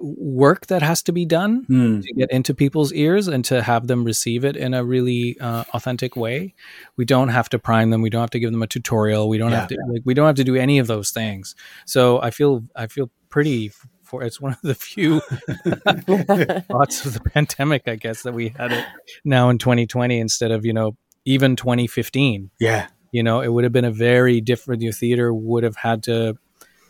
[0.00, 2.00] work that has to be done Hmm.
[2.00, 5.64] to get into people's ears and to have them receive it in a really uh,
[5.74, 6.54] authentic way.
[6.96, 8.02] We don't have to prime them.
[8.02, 9.28] We don't have to give them a tutorial.
[9.28, 11.54] We don't have to like we don't have to do any of those things.
[11.86, 15.20] So I feel I feel pretty for it's one of the few
[16.00, 18.84] thoughts of the pandemic, I guess, that we had it
[19.24, 22.50] now in 2020 instead of you know even 2015.
[22.58, 22.86] Yeah.
[23.10, 24.82] You know, it would have been a very different.
[24.82, 26.36] Your theater would have had to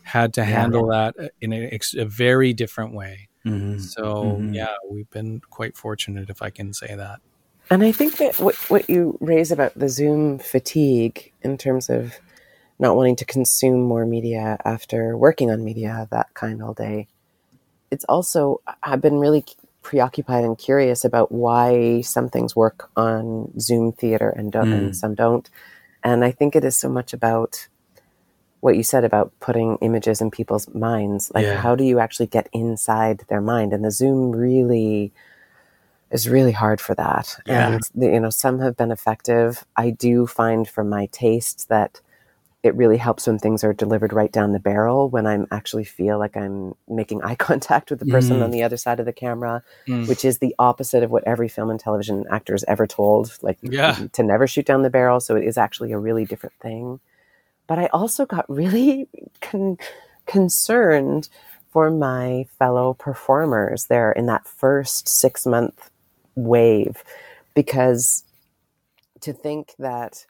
[0.09, 0.47] had to Yeah.
[0.47, 3.29] handle that in a, a very different way.
[3.45, 3.81] Mhm.
[3.81, 4.03] So
[4.41, 4.55] Mhm.
[4.55, 7.21] yeah, we've been quite fortunate, if I can say that.
[7.71, 12.15] And I think that what, what you raise about the Zoom fatigue in terms of
[12.79, 17.07] not wanting to consume more media after working on media that kind all day,
[17.91, 19.45] it's also, I've been really
[19.83, 24.79] preoccupied and curious about why some things work on Zoom theater and, don't, Mm.
[24.79, 25.49] and some don't.
[26.03, 27.69] And I think it is so much about
[28.61, 31.31] what you said about putting images in people's minds.
[31.35, 31.57] Like, Yeah.
[31.57, 33.73] how do you actually get inside their mind?
[33.73, 35.13] And the Zoom really
[36.11, 37.37] is really hard for that.
[37.47, 37.69] Yeah.
[37.75, 39.65] And the, you know, some have been effective.
[39.77, 42.01] I do find from my taste that
[42.65, 46.19] it really helps when things are delivered right down the barrel when I'm actually feel
[46.19, 48.43] like I'm making eye contact with the person Mm.
[48.45, 50.09] on the other side of the camera, Mm.
[50.09, 53.59] which is the opposite of what every film and television actor is ever told, like
[53.63, 53.97] Yeah.
[54.15, 55.21] to never shoot down the barrel.
[55.21, 56.99] So it is actually a really different thing.
[57.69, 59.09] But I also got really
[59.41, 59.79] con-
[60.27, 61.29] concerned
[61.71, 65.91] for my fellow performers there in that first six month
[66.35, 67.05] wave
[67.55, 68.25] because
[69.21, 70.25] to think that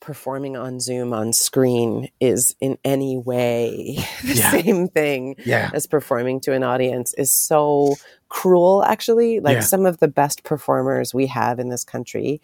[0.00, 4.50] performing on Zoom on screen is in any way the Yeah.
[4.50, 5.70] same thing Yeah.
[5.72, 7.94] as performing to an audience is so
[8.28, 9.60] cruel actually like Yeah.
[9.60, 12.40] some of the best performers we have in this country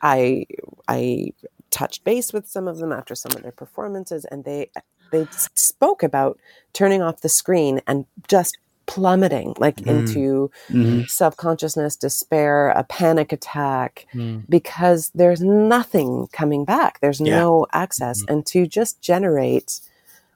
[0.00, 0.46] i
[0.88, 1.32] i
[1.70, 4.70] touched base with some of them after some of their performances and they
[5.10, 6.38] they spoke about
[6.74, 9.86] turning off the screen and just plummeting like Mm.
[9.90, 11.08] into Mhm.
[11.10, 14.44] self-consciousness despair a panic attack Mm.
[14.48, 17.00] because there's nothing coming back.
[17.00, 17.38] There's Yeah.
[17.40, 18.22] no access.
[18.28, 19.80] And to just generate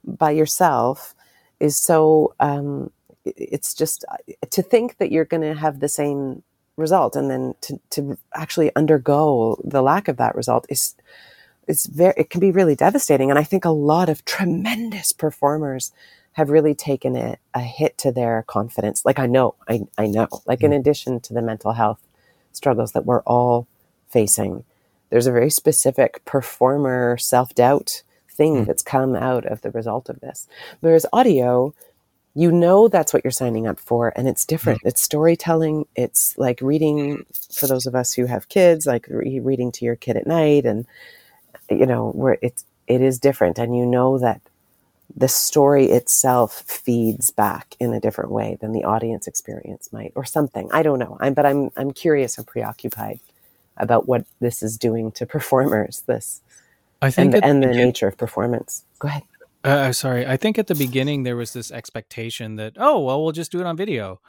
[0.04, 1.14] by yourself
[1.60, 2.90] is so, um,
[3.24, 4.04] it's just
[4.50, 6.42] to think that you're going to have the same
[6.76, 10.94] result and then to, to actually undergo the lack of that result is,
[11.68, 13.30] it's very, it can be really devastating.
[13.30, 15.92] And I think a lot of tremendous performers
[16.32, 19.04] have really taken it a hit to their confidence.
[19.04, 22.00] Like I know, I, I know, like in addition to the mental health
[22.52, 23.66] struggles that we're all
[24.08, 24.64] facing.
[25.10, 28.66] There's a very specific performer self doubt thing Mm.
[28.66, 30.48] that's come out of the result of this.
[30.80, 31.74] Whereas audio,
[32.34, 34.82] you know that's what you're signing up for, and it's different.
[34.82, 34.88] Mm.
[34.88, 35.86] It's storytelling.
[35.96, 39.96] It's like reading for those of us who have kids, like re- reading to your
[39.96, 40.86] kid at night, and
[41.70, 44.40] you know where it's it is different, and you know that
[45.14, 50.24] the story itself feeds back in a different way than the audience experience might or
[50.24, 50.70] something.
[50.72, 51.18] I don't know.
[51.20, 53.20] I'm but i'm i'm curious and preoccupied
[53.76, 56.40] about what this is doing to performers this
[57.02, 58.84] I think and, at and the begin- nature of performance.
[59.00, 59.22] Go ahead
[59.64, 63.32] Uh, sorry, I think at the beginning there was this expectation that oh well we'll
[63.32, 64.20] just do it on video,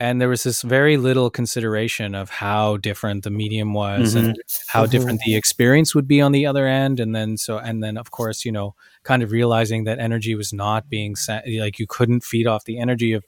[0.00, 4.86] and there was this very little consideration of how different the medium was and how
[4.86, 4.90] Mhm.
[4.90, 8.10] different the experience would be on the other end, and then so and then of
[8.12, 12.24] course you know kind of realizing that energy was not being sent like you couldn't
[12.24, 13.24] feed off the energy of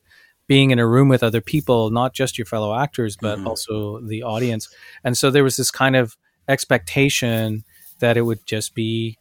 [0.46, 3.46] being in a room with other people, not just your fellow actors but Mhm.
[3.46, 4.66] also the audience,
[5.04, 6.16] and so there was this kind of
[6.48, 7.64] expectation
[7.98, 9.18] that it would just be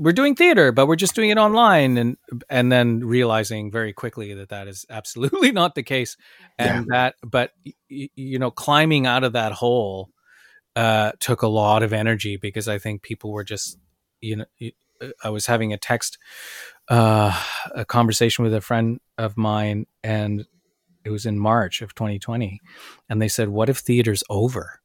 [0.00, 2.16] we're doing theater, but we're just doing it online, and
[2.48, 6.16] and then realizing very quickly that that is absolutely not the case,
[6.58, 10.08] and that but y- you know climbing out of that hole
[10.74, 13.78] uh, took a lot of energy because I think people were just
[14.22, 14.46] you know
[15.22, 16.16] I was having a text
[16.88, 17.38] uh,
[17.74, 20.46] a conversation with a friend of mine, and
[21.04, 22.60] it was in March of 2020,
[23.08, 24.80] and they said, "What if theater's over?"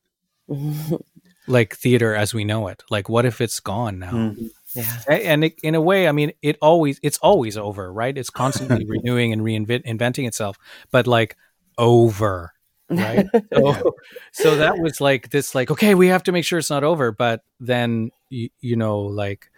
[1.47, 2.81] Like theater as we know it.
[2.89, 4.13] Like, what if it's gone now?
[4.13, 4.49] Mm.
[4.75, 8.29] Yeah and it, in a way i mean it always it's always over right it's
[8.29, 10.57] constantly renewing and reinventing itself
[10.91, 11.35] but like
[11.77, 12.53] over
[12.89, 13.93] right so,
[14.31, 17.11] so that was like this like okay we have to make sure it's not over
[17.11, 19.49] but then you, you know like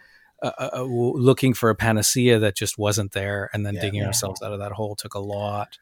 [0.43, 3.81] uh, uh, uh, looking for a panacea that just wasn't there and then Yeah.
[3.81, 4.07] digging Yeah.
[4.07, 5.77] ourselves out of that hole took a lot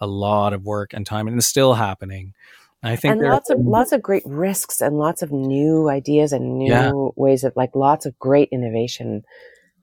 [0.00, 2.34] a lot of work and time and it's still happening
[2.82, 6.58] i think and lots of lots of great risks and lots of new ideas and
[6.58, 6.92] new Yeah.
[7.16, 9.24] ways of like lots of great innovation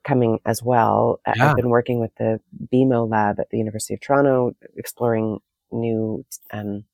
[0.03, 1.19] coming as well.
[1.35, 1.49] Yeah.
[1.49, 2.39] I've been working with the
[2.73, 6.85] BMO lab at the University of Toronto, exploring new um,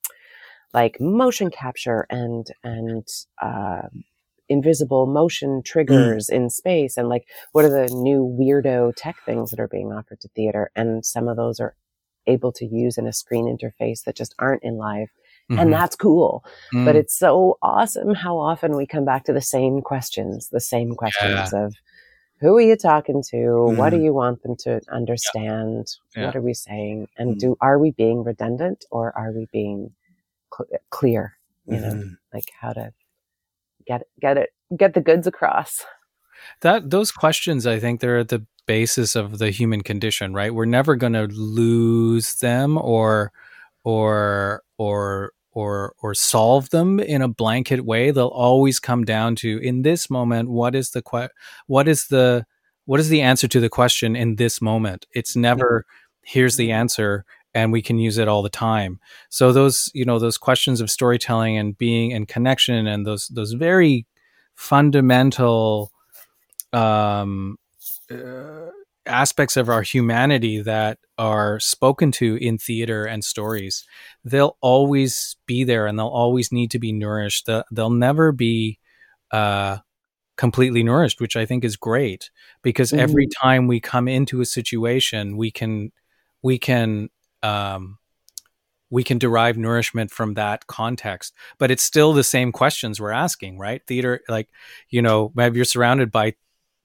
[0.74, 3.08] like motion capture and and
[3.40, 3.84] uh,
[4.50, 9.60] invisible motion triggers in space and like what are the new weirdo tech things that
[9.60, 11.76] are being offered to theater and some of those are
[12.28, 15.08] able to use in a screen interface that just aren't in live
[15.52, 15.60] Mhm.
[15.60, 16.86] and that's cool Mm.
[16.86, 20.96] but it's so awesome how often we come back to the same questions the same
[20.96, 21.74] questions of
[22.40, 26.26] who are you talking to what do you want them to understand Yeah.
[26.28, 27.40] what are we saying and Mm.
[27.40, 29.92] do are we being redundant or are we being
[30.56, 32.18] cl- clear you know Mhm.
[32.34, 32.94] like how to
[33.86, 35.86] get get it get the goods across
[36.62, 40.64] that those questions i think they're at the basis of the human condition right we're
[40.66, 43.32] never going to lose them or
[43.84, 49.60] or or or or solve them in a blanket way they'll always come down to
[49.60, 51.30] in this moment what is the que-
[51.68, 52.46] what is the
[52.86, 55.06] what is the answer to the question in this moment?
[55.14, 55.86] It's never
[56.22, 59.00] here's the answer and we can use it all the time.
[59.30, 63.54] So those you know those questions of storytelling and being and connection and those those
[63.54, 64.06] very
[64.56, 65.92] fundamental
[66.72, 67.58] um,
[68.12, 68.70] uh,
[69.06, 73.86] aspects of our humanity that are spoken to in theater and stories,
[74.24, 77.48] they'll always be there and they'll always need to be nourished.
[77.72, 78.80] They'll, never be
[79.32, 79.78] uh,
[80.38, 82.30] completely nourished, which I think is great
[82.62, 83.00] because mm-hmm.
[83.00, 85.92] every time we come into a situation, we can
[86.42, 87.10] we can
[87.42, 87.98] um,
[88.90, 91.34] we can derive nourishment from that context.
[91.58, 93.82] But it's still the same questions we're asking, right?
[93.86, 94.50] Theater, like
[94.90, 96.36] you know, maybe you're surrounded by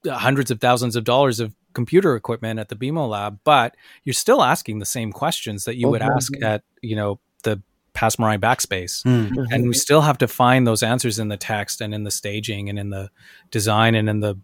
[0.07, 4.43] hundreds of thousands of dollars of computer equipment at the BMO lab, but you're still
[4.43, 7.63] asking the same questions that you would ask at you know the
[7.95, 9.05] Passe Muraille backspace.
[9.05, 9.53] Mm-hmm.
[9.53, 12.69] And we still have to find those answers in the text and in the staging
[12.69, 13.11] and in the
[13.53, 14.37] design and in the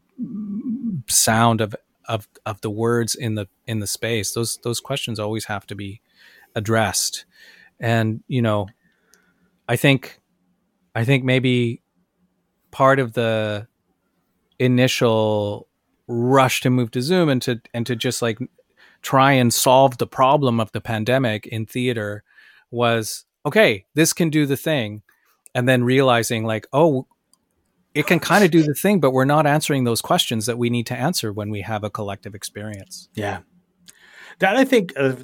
[1.09, 1.74] sound of
[2.07, 4.30] of of the words in the in the space.
[4.30, 6.01] Those those questions always have to be
[6.55, 7.24] addressed.
[7.80, 8.68] And, you know,
[9.68, 10.20] I think
[10.95, 11.82] I think maybe
[12.70, 13.66] part of the
[14.61, 15.66] initial
[16.07, 18.38] rush to move to Zoom and to and to just like
[19.02, 22.22] try and solve the problem of the pandemic in theater
[22.70, 25.02] was okay, this can do the thing.
[25.57, 27.07] And then realizing, like, oh,
[27.94, 30.68] it can kind of do the thing, but we're not answering those questions that we
[30.68, 33.09] need to answer when we have a collective experience.
[33.14, 33.40] Yeah.
[34.40, 35.14] That I think uh,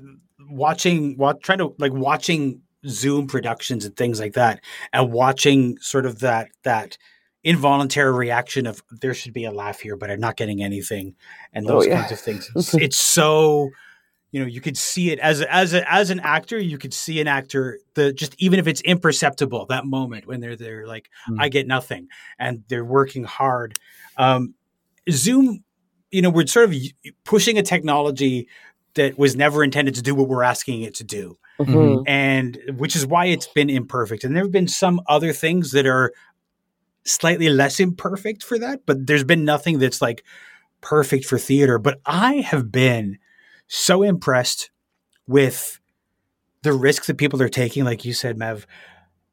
[0.49, 4.63] watching, what trying to like watching Zoom productions and things like that,
[4.93, 6.97] and watching sort of that, that,
[7.43, 11.15] involuntary reaction of there should be a laugh here, but I'm not getting anything,
[11.53, 12.01] and oh, those oh, yeah.
[12.01, 12.51] kinds of things.
[12.57, 13.71] It's, it's so
[14.33, 17.21] you know you could see it as as a, as an actor you could see
[17.21, 21.37] an actor the just even if it's imperceptible that moment when they're they're like mm.
[21.41, 23.79] i get nothing and they're working hard
[24.17, 24.55] um,
[25.11, 25.65] zoom
[26.11, 26.77] you know we're sort of
[27.25, 28.49] pushing a technology
[28.95, 32.03] that was never intended to do what we're asking it to do mm-hmm.
[32.07, 35.87] and which is why it's been imperfect and there have been some other things that
[35.87, 36.13] are
[37.11, 40.25] slightly less imperfect for that but there's been nothing that's like
[40.81, 43.19] perfect for theater but i have been
[43.69, 44.71] so impressed
[45.27, 45.81] with
[46.63, 48.67] the risks that people are taking, like you said, Maev.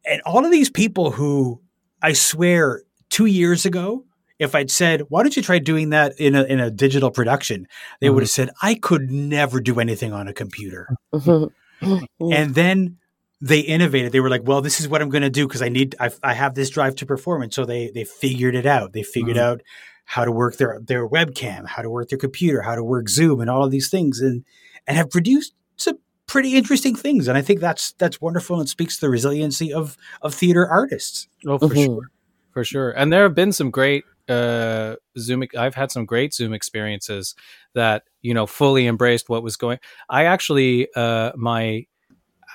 [0.06, 1.62] And all of these people who
[2.02, 4.06] I swear two years ago,
[4.40, 7.68] if I'd said, why don't you try doing that in a, in a digital production?
[8.00, 8.14] They mm-hmm.
[8.16, 10.96] would have said, I could never do anything on a computer.
[11.14, 12.32] Mm-hmm.
[12.32, 12.98] and then
[13.40, 14.12] they innovated.
[14.12, 16.10] They were like, well, this is what I'm going to do because I need, I,
[16.24, 17.44] I, have this drive to perform.
[17.44, 18.94] And so they, they figured it out.
[18.94, 19.46] They figured mm-hmm.
[19.46, 19.62] out
[20.08, 23.42] how to work their their webcam, how to work their computer, how to work Zoom,
[23.42, 24.44] and all of these things, and
[24.88, 27.28] and have produced some pretty interesting things.
[27.28, 31.28] And I think that's that's wonderful and speaks to the resiliency of of theater artists.
[31.46, 31.84] Oh, for mm-hmm.
[31.84, 32.12] sure,
[32.52, 32.92] for sure.
[32.92, 35.44] And there have been some great uh, Zoom.
[35.58, 37.36] I've had some great Zoom experiences
[37.76, 39.80] that you know fully embraced what was going.
[40.10, 41.86] I actually, uh, my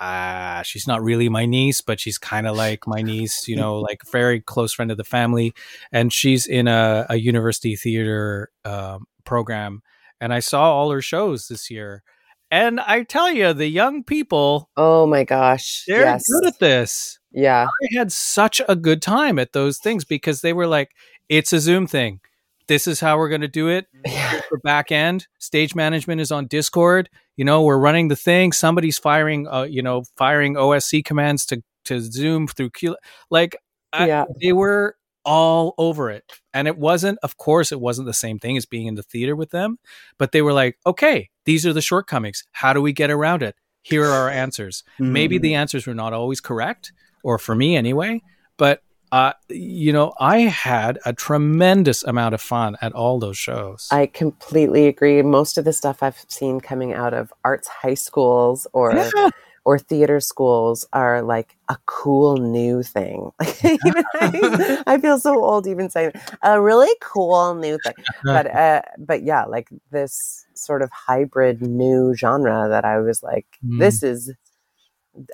[0.03, 3.78] uh, she's not really my niece, but she's kind of like my niece, you know,
[3.78, 5.55] like very close friend of the family.
[5.92, 9.80] And she's in a, a university theater um, program.
[10.20, 12.03] And I saw all her shows this year.
[12.50, 14.68] And I tell you, the young people.
[14.76, 15.84] Oh my gosh.
[15.86, 16.24] They're yes.
[16.28, 17.20] good at this.
[17.30, 17.66] Yeah.
[17.66, 20.90] I had such a good time at those things because they were like,
[21.28, 22.18] it's a Zoom thing
[22.73, 23.87] this is how we're going to do it.
[24.49, 27.11] For back end stage management is on discord.
[27.37, 28.53] You know we're running the thing.
[28.53, 32.97] Somebody's firing uh, you know firing osc commands to to zoom through Q.
[33.31, 33.57] like
[33.95, 34.23] yeah.
[34.23, 36.25] I, they were all over it.
[36.55, 39.37] And it wasn't of course it wasn't the same thing as being in the theater
[39.37, 39.79] with them
[40.16, 42.45] but they were like okay these are the shortcomings.
[42.53, 43.55] How do we get around it?
[43.83, 44.83] Here are our answers.
[44.95, 45.12] Mm-hmm.
[45.12, 46.93] maybe the answers were not always correct
[47.23, 48.23] or for me anyway
[48.57, 48.81] but
[49.12, 53.86] uh, you know, I had a tremendous amount of fun at all those shows.
[53.90, 55.20] I completely agree.
[55.20, 59.28] Most of the stuff I've seen coming out of arts high schools or yeah.
[59.66, 63.30] or theater schools are like a cool new thing.
[63.62, 67.94] even I, I, feel so old even saying a really cool new thing.
[68.24, 73.46] But uh, but yeah, like this sort of hybrid new genre that I was like,
[73.62, 73.78] mm.
[73.78, 74.32] this is.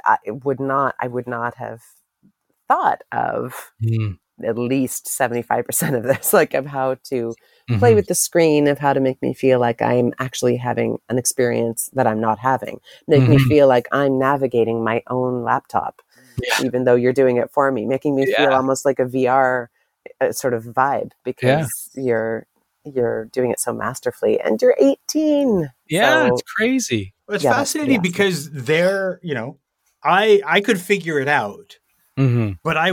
[0.04, 0.96] I would not.
[1.00, 1.80] I would not have
[2.68, 4.18] thought of mm.
[4.44, 7.78] at least 75% of this, like of how to mm-hmm.
[7.78, 11.18] play with the screen, of how to make me feel like I'm actually having an
[11.18, 13.32] experience that I'm not having, make mm-hmm.
[13.32, 16.02] me feel like I'm navigating my own laptop,
[16.42, 16.64] yeah.
[16.64, 18.36] even though you're doing it for me, making me yeah.
[18.36, 19.68] feel almost like a VR
[20.20, 22.02] uh, sort of vibe because yeah.
[22.02, 22.46] you're
[22.84, 28.00] you're doing it so masterfully and you're 18 yeah so, it's crazy it's yeah, fascinating
[28.00, 29.58] because they're you know
[30.02, 31.78] i i could figure it out
[32.18, 32.52] Mm-hmm.
[32.62, 32.92] But I,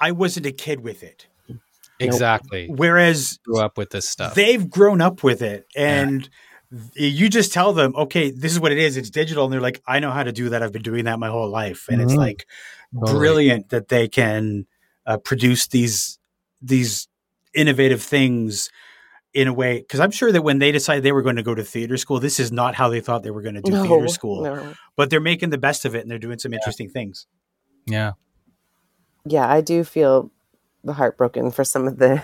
[0.00, 1.26] I wasn't a kid with it.
[2.00, 2.68] Exactly.
[2.68, 4.34] Whereas grew up with this stuff.
[4.34, 6.28] They've grown up with it, and
[6.70, 7.08] yeah.
[7.08, 8.96] you just tell them, okay, this is what it is.
[8.96, 10.62] It's digital, and they're like, I know how to do that.
[10.62, 12.08] I've been doing that my whole life, and mm-hmm.
[12.08, 12.46] it's like
[12.92, 13.18] totally.
[13.18, 14.66] brilliant that they can
[15.06, 16.18] uh, produce these
[16.60, 17.08] these
[17.54, 18.70] innovative things
[19.32, 21.54] in a way because i'm sure that when they decided they were going to go
[21.54, 23.82] to theater school this is not how they thought they were going to do no,
[23.84, 24.74] theater school no.
[24.96, 26.56] but they're making the best of it and they're doing some yeah.
[26.56, 27.26] interesting things
[27.86, 28.12] yeah.
[29.26, 30.30] Yeah, I do feel
[30.86, 32.22] heartbroken for some of the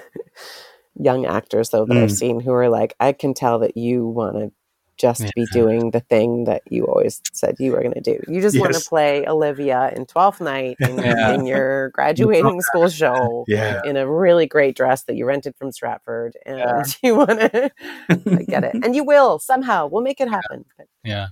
[0.98, 2.16] young actors though that I've Mm.
[2.16, 4.52] seen who are like, I can tell that you want to
[4.98, 8.20] just be doing the thing that you always said you were going to do.
[8.28, 11.32] You just want to play Olivia in Twelfth Night in, Yeah.
[11.32, 13.80] in your graduating school show Yeah.
[13.86, 16.82] in a really great dress that you rented from Stratford, and Yeah.
[17.02, 17.70] you want to
[18.46, 19.86] get it, and you will somehow.
[19.86, 20.66] We'll make it happen.
[21.02, 21.28] Yeah.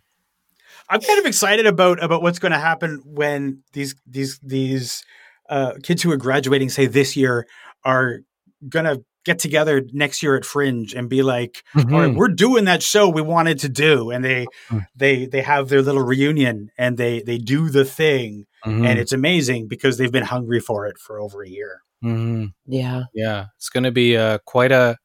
[0.90, 5.04] I'm kind of excited about about what's going to happen when these these these
[5.48, 7.46] uh, kids who are graduating, say this year,
[7.84, 8.20] are
[8.68, 12.16] going to get together next year at Fringe and be like, "All right, Mhm.
[12.16, 14.86] we're doing that show we wanted to do," and they Mm.
[14.96, 18.86] they they have their little reunion and they they do the thing, Mhm.
[18.86, 21.80] and it's amazing because they've been hungry for it for over a year.
[22.04, 22.52] Mhm.
[22.66, 23.46] yeah, Yeah.
[23.56, 24.96] It's going to be uh, quite a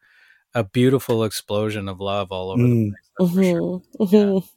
[0.55, 2.91] a beautiful explosion of love all over the Mm.
[2.91, 3.09] place.
[3.17, 3.81] that's for sure.
[3.99, 4.47] Mhm.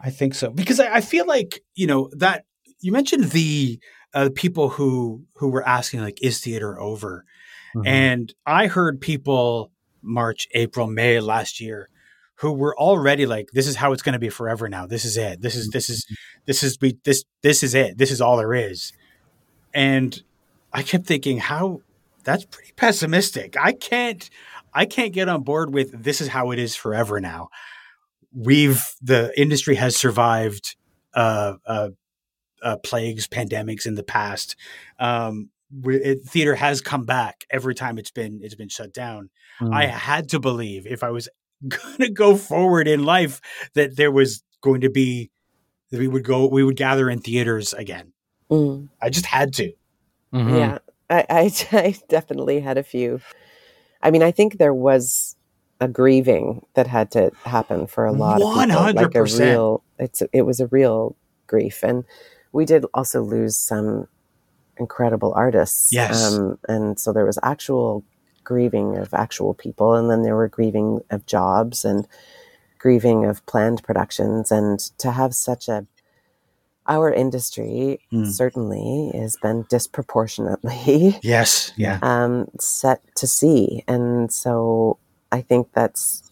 [0.00, 2.44] I think so because I, I feel like you know that
[2.80, 3.80] you mentioned the
[4.14, 7.24] uh, people who who were asking like, "Is theater over?"
[7.74, 7.86] Mhm.
[7.86, 9.70] And I heard people
[10.02, 11.88] March, April, May last year
[12.36, 14.86] who were already like, this is how it's going to be forever now.
[14.86, 15.42] This is it.
[15.42, 16.06] This is, this is,
[16.46, 17.98] this is, we, this, this is it.
[17.98, 18.92] This is all there is.
[19.74, 20.22] And
[20.72, 21.80] I kept thinking, how
[22.22, 23.56] that's pretty pessimistic.
[23.58, 24.30] I can't,
[24.72, 27.48] I can't get on board with this is how it is forever now.
[28.34, 30.76] We've, the industry has survived,
[31.14, 31.88] uh, uh,
[32.62, 34.56] uh, plagues, pandemics in the past.
[34.98, 35.50] Um,
[35.82, 39.30] we, it, theater has come back every time it's been it's been shut down.
[39.60, 39.74] Mhm.
[39.74, 41.28] I had to believe if I was
[41.68, 43.40] going to go forward in life
[43.74, 45.30] that there was going to be
[45.90, 48.12] that we would go we would gather in theaters again.
[48.50, 48.88] Mm.
[49.00, 49.72] I just had to.
[50.32, 50.58] Mhm.
[50.58, 50.78] Yeah,
[51.10, 53.20] I, I, I definitely had a few.
[54.02, 55.36] I mean, I think there was
[55.80, 58.76] a grieving that had to happen for a lot of people.
[58.96, 61.16] Like a real, it's it was a real
[61.46, 62.04] grief, and
[62.52, 64.08] we did also lose some
[64.76, 65.92] incredible artists.
[65.92, 66.32] Yes.
[66.32, 68.04] um, and so there was actual
[68.44, 72.06] grieving of actual people, and then there were grieving of jobs and
[72.78, 75.86] grieving of planned productions, and to have such a
[76.86, 78.26] our industry Mm.
[78.32, 81.72] certainly has been disproportionately Yes.
[81.76, 81.98] Yeah.
[82.02, 83.84] um, set to see.
[83.86, 84.96] And so
[85.32, 86.22] I think that's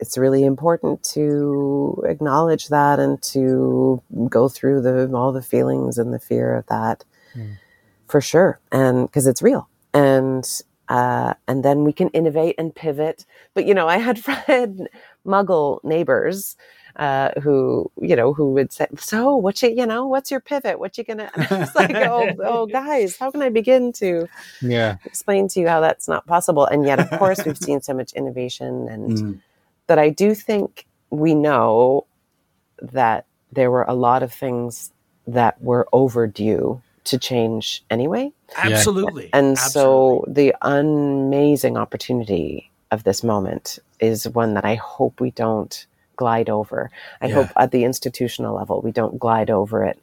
[0.00, 6.12] it's really important to acknowledge that and to go through the all the feelings and
[6.12, 7.04] the fear of that
[7.36, 7.58] Mm.
[8.06, 8.60] for sure.
[8.70, 9.68] And because it's real.
[9.92, 10.44] And
[10.88, 13.26] uh, and then we can innovate and pivot.
[13.54, 14.88] But you know, I had had
[15.26, 16.56] muggle neighbors
[16.96, 20.78] uh, who you know who would say, "So, what you you know, what's your pivot?
[20.78, 24.28] What you gonna?" And I was like, "Oh, oh, guys, how can I begin to
[24.60, 24.96] Yeah.
[25.04, 28.12] explain to you how that's not possible?" And yet, of course, we've seen so much
[28.14, 29.40] innovation, and Mm.
[29.86, 32.06] that I do think we know
[32.80, 34.92] that there were a lot of things
[35.26, 38.32] that were overdue to change anyway.
[38.62, 39.30] Absolutely.
[39.32, 45.86] And so the amazing opportunity of this moment is one that I hope we don't
[46.16, 46.90] glide over.
[47.20, 47.34] I Yeah.
[47.34, 49.98] hope at the institutional level we don't glide over it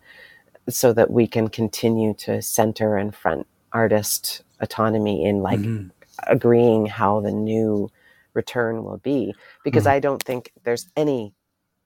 [0.69, 5.91] so that we can continue to center and front artist autonomy in like Mhm.
[6.27, 7.89] agreeing how the new
[8.33, 9.33] return will be
[9.63, 9.91] because Mhm.
[9.91, 11.33] I don't think there's any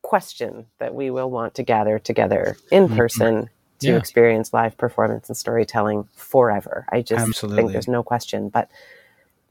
[0.01, 2.95] question that we will want to gather together in Mhm.
[2.97, 3.49] person
[3.79, 3.97] to Yeah.
[3.97, 6.85] experience live performance and storytelling forever.
[6.91, 7.55] I just Absolutely.
[7.63, 8.49] think there's no question.
[8.49, 8.69] But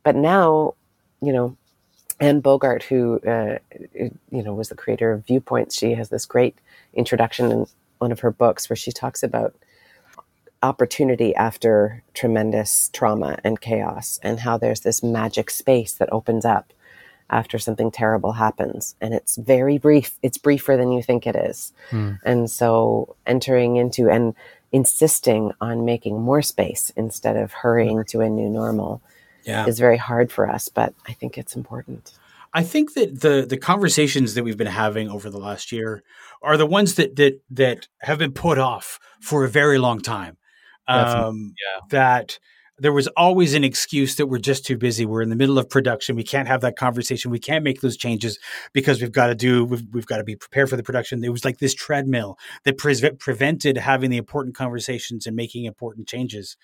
[0.02, 0.74] but now,
[1.22, 1.56] you know,
[2.20, 3.58] Anne Bogart, who uh,
[3.94, 6.56] you know was the creator of Viewpoints, she has this great
[6.94, 7.66] introduction in
[7.98, 9.54] one of her books where she talks about
[10.62, 16.72] opportunity after tremendous trauma and chaos and how there's this magic space that opens up
[17.28, 18.94] after something terrible happens.
[19.00, 20.18] And it's very brief.
[20.22, 21.72] It's briefer than you think it is.
[21.90, 22.12] Hmm.
[22.24, 24.34] and so entering into and
[24.72, 29.00] insisting on making more space instead of hurrying to a new normal
[29.44, 29.66] Yeah.
[29.66, 32.12] is very hard for us but i think it's important
[32.56, 36.04] I think that the the conversations that we've been having over the last year
[36.40, 40.36] are the ones that that that have been put off for a very long time.
[40.86, 41.80] Um, yeah.
[41.90, 42.38] That
[42.78, 45.06] there was always an excuse that we're just too busy.
[45.06, 46.16] We're in the middle of production.
[46.16, 47.30] We can't have that conversation.
[47.30, 48.38] We can't make those changes
[48.72, 49.64] because we've got to do.
[49.64, 51.22] We've, we've got to be prepared for the production.
[51.22, 56.08] It was like this treadmill that pre- prevented having the important conversations and making important
[56.08, 56.56] changes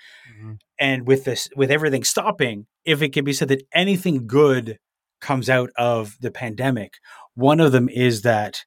[0.42, 0.58] Mhm.
[0.78, 4.78] and with this with everything stopping if it can be said that anything good
[5.20, 6.94] comes out of the pandemic
[7.34, 8.64] one of them is that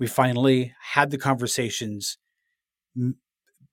[0.00, 2.16] we finally had the conversations
[2.96, 3.16] m-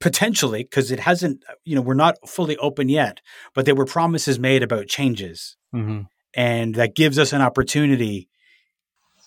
[0.01, 3.21] potentially because it hasn't you know we're not fully open yet
[3.53, 6.07] but there were promises made about changes Mhm.
[6.33, 8.27] and that gives us an opportunity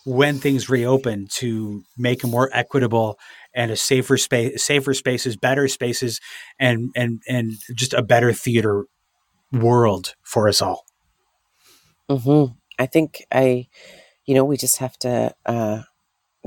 [0.05, 3.19] when things reopen to make a more equitable
[3.55, 6.21] and a safer space safer spaces better spaces
[6.59, 8.85] and and and just a better theater
[9.53, 10.85] world for us all.
[12.11, 12.45] hmm
[12.77, 13.69] I think I,
[14.27, 15.83] you know, we just have to uh,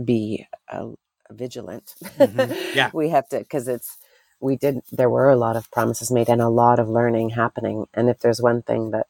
[0.03, 0.89] be uh,
[1.31, 1.93] vigilant.
[2.19, 2.75] Mhm.
[2.75, 2.91] Yeah.
[2.93, 3.97] we have to because it's
[4.41, 4.81] we did.
[4.91, 7.87] There were a lot of promises made and a lot of learning happening.
[7.93, 9.07] And if there's one thing that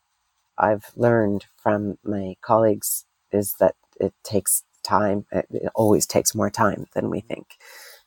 [0.58, 5.28] I've learned from my colleagues is that it takes time.
[5.34, 7.28] It, it always takes more time than we mm-hmm.
[7.30, 7.48] think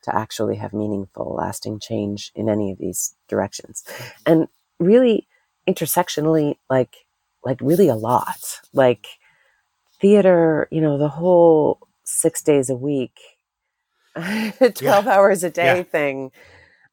[0.04, 3.84] to actually have meaningful, lasting change in any of these directions.
[4.26, 4.48] And
[4.80, 5.28] really,
[5.68, 6.96] intersectionally, like
[7.44, 8.60] like really a lot.
[8.74, 9.08] Like
[10.00, 13.18] theater, you know, the whole six days a week,
[14.74, 15.84] twelve hours a day Yeah.
[15.84, 16.32] thing.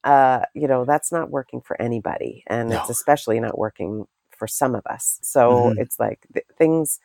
[0.08, 4.76] Uh, you know, that's not working for anybody, and it's especially not working for some
[4.76, 5.20] of us.
[5.24, 5.78] So Mhm.
[5.80, 7.00] it's like th- things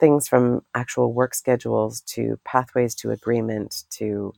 [0.00, 4.34] things from actual work schedules to pathways to agreement to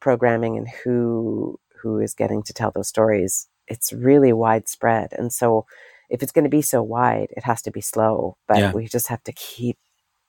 [0.00, 5.66] programming and who who is getting to tell those stories it's really widespread and so
[6.10, 8.72] if it's going to be so wide it has to be slow but Yeah.
[8.72, 9.78] we just have to keep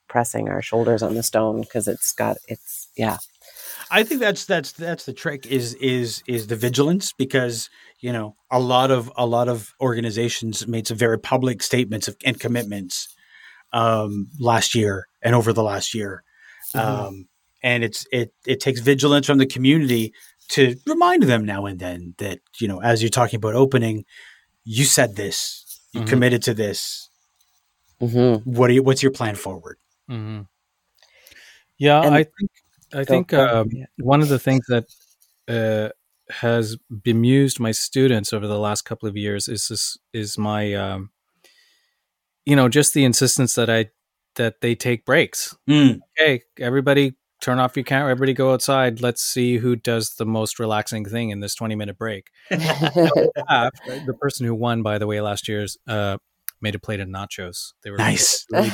[0.09, 3.17] pressing our shoulders on the stone because it's got it's yeah
[3.91, 7.69] I think that's that's that's the trick is is is the vigilance because
[7.99, 12.15] you know a lot of a lot of organizations made some very public statements of,
[12.25, 13.07] and commitments
[13.73, 16.23] um, last year and over the last year,
[16.75, 16.79] Mhm.
[16.79, 17.27] um,
[17.63, 20.13] and it's it it takes vigilance from the community
[20.49, 24.05] to remind them now and then that you know as you're talking about opening,
[24.65, 26.07] you said this, you Mhm.
[26.07, 27.09] committed to this.
[28.01, 28.49] mm-hmm.
[28.49, 29.77] What are you, what's your plan forward?
[30.07, 30.41] hmm
[31.77, 32.49] Yeah, And- I think
[32.93, 33.85] I think um, yeah.
[33.97, 34.85] one of the things that
[35.47, 35.89] uh,
[36.31, 41.09] has bemused my students over the last couple of years is this is my um,
[42.45, 43.89] you know just the insistence that I
[44.35, 45.55] that they take breaks.
[45.69, 45.99] Mm.
[46.15, 48.11] Hey, everybody, turn off your camera.
[48.11, 49.01] Everybody, go outside.
[49.01, 52.29] Let's see who does the most relaxing thing in this twenty minute break.
[53.49, 53.71] Uh,
[54.05, 56.17] the person who won, by the way, last year's uh,
[56.61, 57.73] made a plate of nachos.
[57.83, 58.45] They were Nice.
[58.51, 58.71] really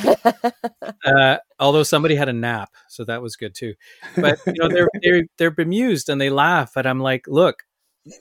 [1.06, 3.74] uh, although somebody had a nap, so that was good too.
[4.16, 7.64] But you know, they're they're they're bemused and they laugh, and I'm like, look,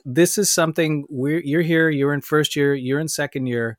[0.03, 3.77] this is something we're you're here, you're in first year, you're in second year.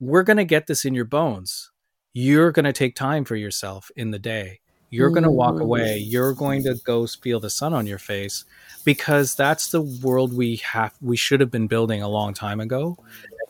[0.00, 1.70] We're gonna get this in your bones.
[2.12, 4.60] You're gonna take time for yourself in the day.
[4.90, 5.62] You're gonna walk Mm.
[5.62, 5.98] away.
[5.98, 8.44] You're going to go feel the sun on your face
[8.84, 10.94] because that's the world we have.
[11.00, 12.96] We should have been building a long time ago.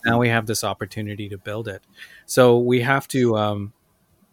[0.06, 1.82] Now we have this opportunity to build it.
[2.26, 3.72] So we have to um,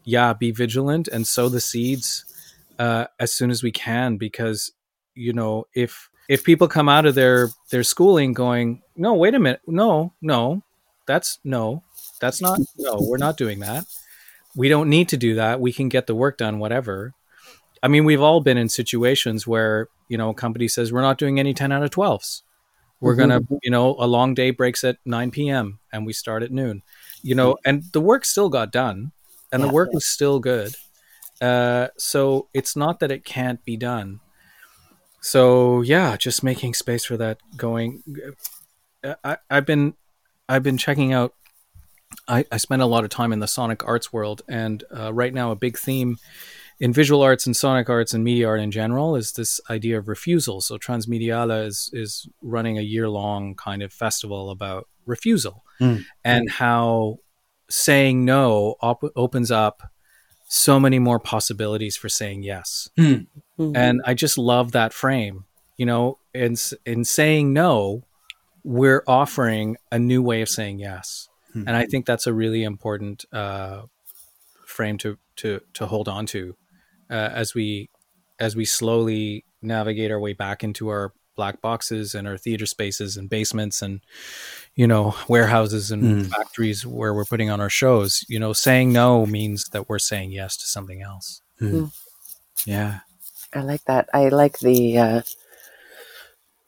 [0.03, 2.25] yeah be vigilant and sow the seeds
[2.77, 4.71] uh, as soon as we can because
[5.15, 9.39] you know if if people come out of their their schooling going no wait a
[9.39, 9.61] minute.
[9.65, 10.61] No no
[11.07, 11.83] that's no
[12.19, 13.85] that's not no we're not doing that.
[14.55, 15.59] We don't need to do that.
[15.59, 17.13] We can get the work done whatever.
[17.81, 21.17] I mean we've all been in situations where you know a company says we're not
[21.17, 22.43] doing any 10 out of 12s
[23.03, 26.51] we're gonna you know a long day breaks at 9 p.m and we start at
[26.51, 26.81] noon.
[27.21, 29.11] You know and the work still got done
[29.51, 29.67] and Yeah.
[29.67, 30.75] the work was still good.
[31.41, 34.19] Uh, so it's not that it can't be done.
[35.21, 38.03] So yeah just making space for that going
[39.03, 39.93] uh, I, i've been
[40.49, 41.33] i've been checking out
[42.27, 45.33] I, I spend a lot of time in the sonic arts world and uh, right
[45.33, 46.17] now a big theme
[46.79, 50.07] in visual arts and sonic arts and media art in general is this idea of
[50.07, 56.05] refusal so transmediale is is running a year long kind of festival about refusal Mm.
[56.23, 57.17] and how
[57.69, 59.81] saying no op- opens up
[60.47, 63.27] so many more possibilities for saying yes Mhm.
[63.75, 65.45] and I just love that frame.
[65.77, 66.55] You know, in
[66.85, 68.03] in saying no,
[68.63, 71.67] we're offering a new way of saying yes, Hmm.
[71.67, 73.83] and I think that's a really important uh,
[74.65, 76.55] frame to to to hold on to
[77.13, 77.89] uh, as we
[78.39, 83.17] as we slowly navigate our way back into our black boxes and our theater spaces
[83.17, 84.01] and basements and
[84.75, 86.29] you know warehouses and Mm.
[86.29, 90.31] factories where we're putting on our shows you know saying no means that we're saying
[90.31, 91.91] yes to something else Mm.
[92.65, 92.99] Yeah.
[93.53, 94.09] I like that.
[94.13, 95.21] I like the, uh,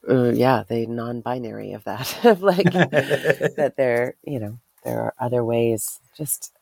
[0.10, 2.26] uh, yeah, the non-binary of that.
[2.32, 6.00] of like that there, you know, there are other ways.
[6.16, 6.54] Just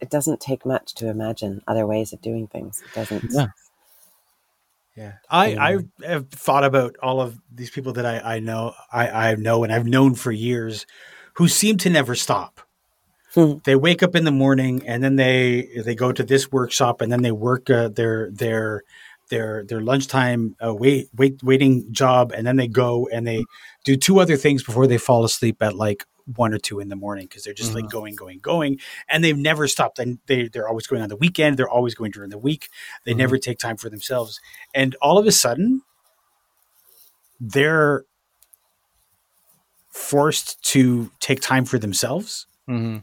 [0.00, 2.82] it doesn't take much to imagine other ways of doing things.
[2.82, 3.24] It doesn't.
[3.30, 3.46] Yeah.
[4.96, 9.30] Yeah, I I have thought about all of these people that I I know I
[9.30, 10.86] I know and I've known for years,
[11.34, 12.60] who seem to never stop.
[13.34, 13.54] Hmm.
[13.64, 17.10] they wake up in the morning and then they they go to this workshop and
[17.10, 18.84] then they work uh, their their
[19.28, 23.44] their their lunchtime uh, wait wait waiting job and then they go and they
[23.82, 26.96] do two other things before they fall asleep at like one or two in the
[26.96, 29.98] morning because they're just like going going going and they've never stopped.
[29.98, 31.56] And they they're always going on the weekend.
[31.56, 32.68] They're always going during the week.
[33.04, 33.18] They Mhm.
[33.18, 34.40] never take time for themselves.
[34.74, 35.82] And all of a sudden
[37.40, 38.04] they're
[39.90, 42.46] forced to take time for themselves.
[42.66, 42.98] Hmm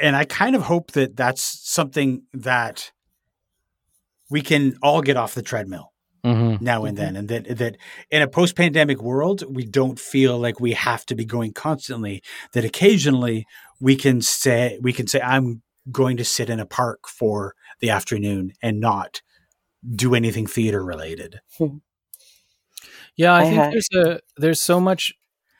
[0.00, 2.90] and I kind of hope that that's something that
[4.30, 5.92] we can all get off the treadmill
[6.24, 7.76] hmm now and then, and that that
[8.10, 12.22] in a post-pandemic world, we don't feel like we have to be going constantly.
[12.52, 13.46] That occasionally
[13.80, 15.62] we can say we can say I'm
[15.92, 19.20] going to sit in a park for the afternoon and not
[19.94, 21.40] do anything theater related.
[23.16, 25.12] Yeah, I, I think there's a there's so much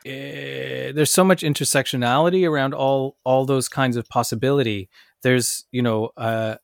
[0.07, 4.89] uh, there's so much intersectionality around all all those kinds of possibility.
[5.23, 6.57] There's you know uh,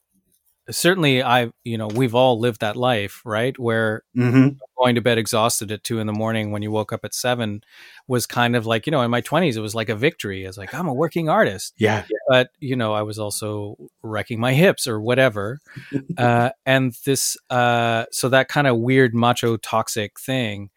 [0.70, 4.48] certainly I you know we've all lived that life right where Mm-hmm.
[4.78, 7.62] going to bed exhausted at two in the morning when you woke up at seven
[8.08, 10.44] was kind of like you know in my twenties it was like a victory.
[10.44, 12.04] It's like I'm a working artist, Yeah.
[12.28, 15.60] but you know I was also wrecking my hips or whatever,
[16.18, 20.70] uh, and this uh, so that kind of weird macho toxic thing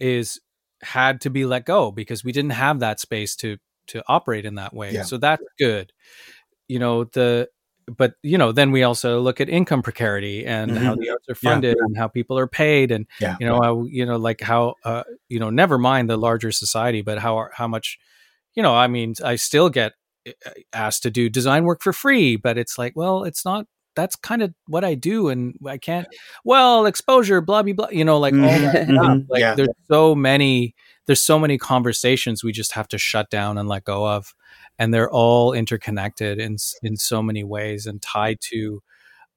[0.00, 0.40] is
[0.82, 3.56] had to be let go because we didn't have that space to
[3.88, 4.92] to operate in that way.
[4.94, 5.02] Yeah.
[5.02, 5.92] So that's good.
[6.68, 7.48] You know the
[7.96, 11.00] but you know then we also look at income precarity and how Mhm.
[11.00, 11.50] the arts are Yeah.
[11.50, 13.36] funded and how people are paid and Yeah.
[13.40, 17.02] you know how you know like how uh, you know never mind the larger society
[17.02, 17.98] but how how much
[18.54, 19.92] you know i mean i still get
[20.26, 23.66] uh, asked to do design work for free but it's like well it's not
[23.96, 26.06] that's kind of what i do and i can't
[26.44, 28.94] well exposure blah blah blah you know like all that Mhm.
[28.94, 29.06] stuff.
[29.06, 29.26] Mhm.
[29.28, 29.54] like Yeah.
[29.54, 30.74] there's so many
[31.06, 34.34] there's so many conversations we just have to shut down and let go of
[34.78, 38.82] and they're all interconnected in in so many ways and tied to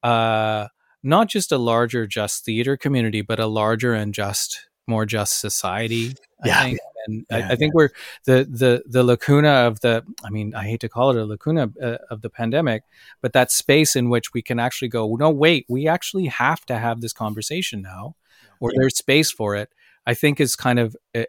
[0.02, 0.68] uh
[1.02, 6.14] not just a larger just theater community but a larger and just more just society
[6.44, 6.62] i Yeah.
[6.62, 7.36] think and Yeah.
[7.48, 7.90] I, I think we're
[8.24, 11.70] the the the lacuna of the i mean i hate to call it a lacuna
[11.82, 12.82] uh, of the pandemic
[13.22, 16.78] but that space in which we can actually go no wait we actually have to
[16.78, 18.14] have this conversation now
[18.60, 18.78] or Yeah.
[18.80, 19.70] there's space for it
[20.06, 21.24] i think is kind of uh,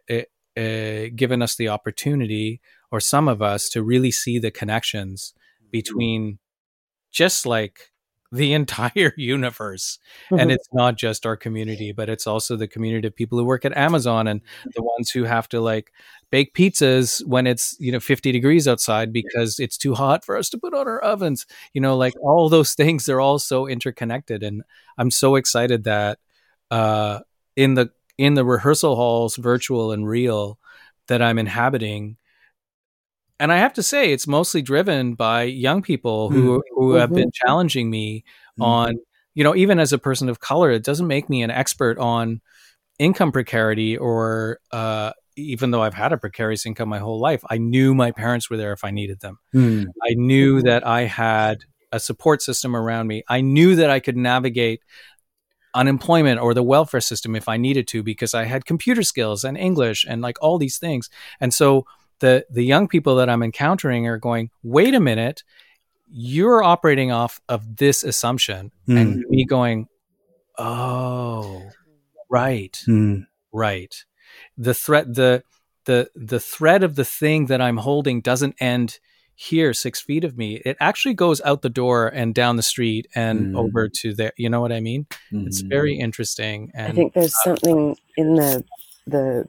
[0.57, 2.59] uh, given us the opportunity
[2.91, 5.33] or some of us to really see the connections
[5.71, 6.39] between
[7.11, 7.91] just like
[8.31, 9.99] the entire universe.
[10.31, 13.65] And it's not just our community but it's also the community of people who work
[13.65, 14.41] at amazon and
[14.75, 15.91] the ones who have to like
[16.31, 20.49] bake pizzas when it's you know 50 degrees outside because it's too hot for us
[20.49, 21.45] to put on our ovens.
[21.73, 24.43] You know like all those things they're all so interconnected.
[24.43, 24.63] And
[24.97, 26.19] i'm so excited that
[26.71, 27.19] uh
[27.55, 30.57] in the in the rehearsal halls virtual and real
[31.07, 32.17] that i'm inhabiting
[33.39, 37.29] and I have to say, it's mostly driven by young people who who have been
[37.31, 38.23] challenging me
[38.59, 38.65] Mhm.
[38.65, 38.95] on,
[39.35, 42.41] you know, even as a person of color, it doesn't make me an expert on
[42.97, 47.59] income precarity or uh, even though I've had a precarious income my whole life, I
[47.59, 49.37] knew my parents were there if I needed them.
[49.53, 49.85] Mm.
[50.01, 51.59] I knew that I had
[51.91, 53.21] a support system around me.
[53.29, 54.81] I knew that I could navigate
[55.77, 59.57] unemployment or the welfare system if I needed to because I had computer skills and
[59.57, 61.09] English and like all these things.
[61.39, 61.85] And so
[62.19, 65.43] the the young people that I'm encountering are going, "Wait a minute,
[66.09, 69.01] you're operating off of this assumption." Mm.
[69.01, 69.87] And me going,
[70.57, 71.61] "Oh,
[72.29, 73.27] right." Mm.
[73.53, 74.05] right
[74.57, 75.41] the threat the
[75.85, 78.99] the the thread of the thing that i'm holding doesn't end
[79.39, 83.05] here six feet of me it actually goes out the door and down the street
[83.13, 83.59] and Mm.
[83.59, 85.05] over to there you know what i mean
[85.45, 85.69] it's Mm.
[85.69, 88.63] very interesting and I think there's something in the
[89.05, 89.47] the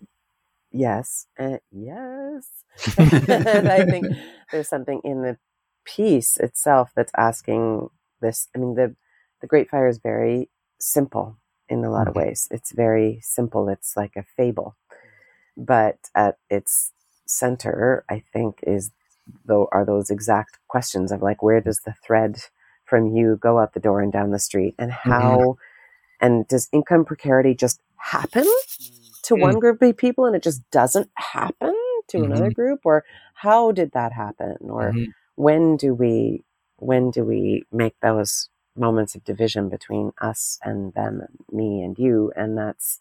[0.70, 2.46] yes, uh, yes.
[2.98, 4.06] I think
[4.52, 5.38] there's something in the
[5.84, 7.88] piece itself that's asking
[8.20, 8.48] this.
[8.54, 8.94] I mean, the
[9.40, 12.46] the Great Fire is very simple in a lot of ways.
[12.50, 13.68] It's very simple.
[13.68, 14.76] It's like a fable,
[15.56, 16.92] but at its
[17.26, 18.90] center, I think, is
[19.44, 22.40] though are those exact questions of like where does the thread
[22.84, 25.56] from you go out the door and down the street, and how,
[26.20, 28.46] and does income precarity just happen
[29.24, 29.40] to Mm.
[29.40, 31.74] one group of people and it just doesn't happen
[32.08, 33.04] to another group, or
[33.34, 35.12] how did that happen, or Mhm.
[35.36, 36.44] when do we
[36.78, 41.22] when do we make those moments of division between us and them
[41.52, 42.32] me and you?
[42.36, 43.00] And that's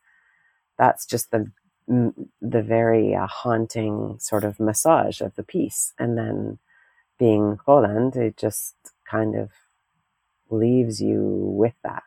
[0.78, 1.52] that's just the
[1.88, 5.94] the very uh, haunting sort of massage of the piece.
[5.98, 6.60] And then
[7.18, 8.76] being Roland it just
[9.10, 9.52] kind of
[10.50, 12.04] leaves you with that.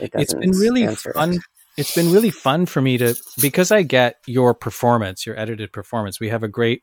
[0.00, 1.14] It it's doesn't been really answer it.
[1.14, 1.38] fun
[1.76, 6.20] it's been really fun for me to because i get your performance your edited performance
[6.20, 6.82] we have a great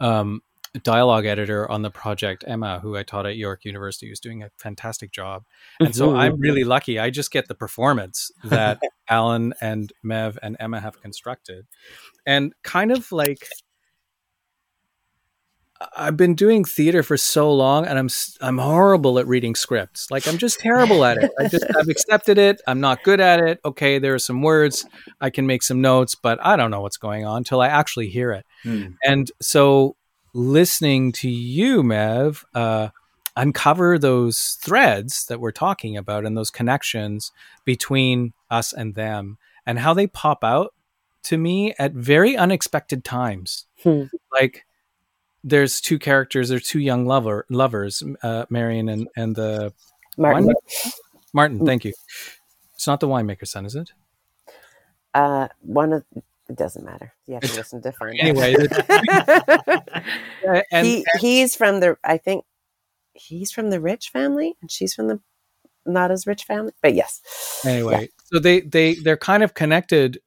[0.00, 0.42] um,
[0.82, 4.50] dialogue editor on the project emma who i taught at york university who's doing a
[4.58, 5.44] fantastic job.
[5.80, 10.56] And so i'm really lucky i just get the performance that alan and maev and
[10.60, 11.66] emma have constructed
[12.26, 13.48] and kind of like
[15.96, 18.08] I've been doing theater for so long, and I'm
[18.40, 20.10] I'm horrible at reading scripts.
[20.10, 21.30] Like I'm just terrible at it.
[21.38, 22.60] I just I've accepted it.
[22.66, 23.60] I'm not good at it.
[23.64, 24.86] Okay, there are some words
[25.20, 28.08] I can make some notes, but I don't know what's going on until I actually
[28.08, 28.46] hear it.
[28.64, 28.94] Mm.
[29.04, 29.96] And so
[30.32, 32.88] listening to you, Maev, uh,
[33.36, 37.32] uncover those threads that we're talking about and those connections
[37.64, 40.72] between us and them and how they pop out
[41.24, 43.66] to me at very unexpected times.
[43.82, 44.04] Hmm.
[44.32, 44.64] Like
[45.44, 49.72] there's two characters, there's two young lover lovers, uh, Marion and and the
[50.16, 50.46] Martin.
[50.46, 50.92] winemaker?
[51.32, 51.66] Martin.
[51.66, 51.92] Thank you.
[52.74, 53.92] It's not the winemaker's son, is it?
[55.14, 56.04] Uh, one of
[56.48, 57.12] it doesn't matter.
[57.26, 58.54] You have to listen to find Anyway,
[60.70, 62.44] and he he's from the I think
[63.18, 65.20] he's from the rich family and she's from the
[65.84, 66.72] not as rich family.
[66.82, 67.20] But yes.
[67.64, 70.18] anyway, so they they they're kind of connected,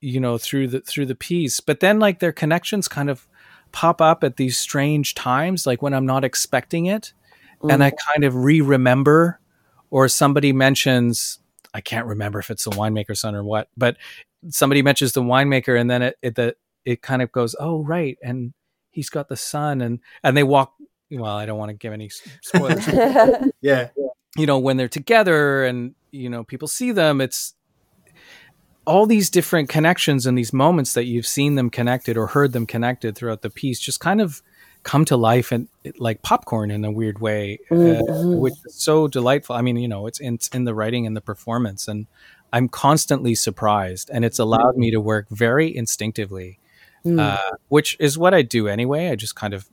[0.00, 3.26] you know, through the through the piece, but then like their connections kind of
[3.72, 7.12] pop up at these strange times, like when I'm not expecting it,
[7.68, 7.96] and I mm.
[8.12, 9.40] kind of re-remember,
[9.90, 11.38] or somebody mentions,
[11.74, 13.96] I can't remember if it's the winemaker's son or what, but
[14.50, 18.18] somebody mentions the winemaker, and then it it the it kind of goes, oh right,
[18.22, 18.52] and
[18.90, 20.74] he's got the son, and and they walk.
[21.12, 22.08] Well, I don't want to give any
[22.42, 22.86] spoilers.
[23.60, 23.88] Yeah.
[24.36, 27.54] you know when they're together and you know people see them it's
[28.84, 32.66] all these different connections and these moments that you've seen them connected or heard them
[32.66, 34.42] connected throughout the piece just kind of
[34.82, 38.38] come to life and like popcorn in a weird way uh, Mhm.
[38.40, 41.16] which is so delightful i mean you know it's in, it's in the writing and
[41.16, 42.06] the performance and
[42.52, 46.58] i'm constantly surprised and it's allowed me to work very instinctively
[47.04, 47.18] Mm.
[47.20, 49.08] uh, which is what I do anyway.
[49.08, 49.68] I just kind of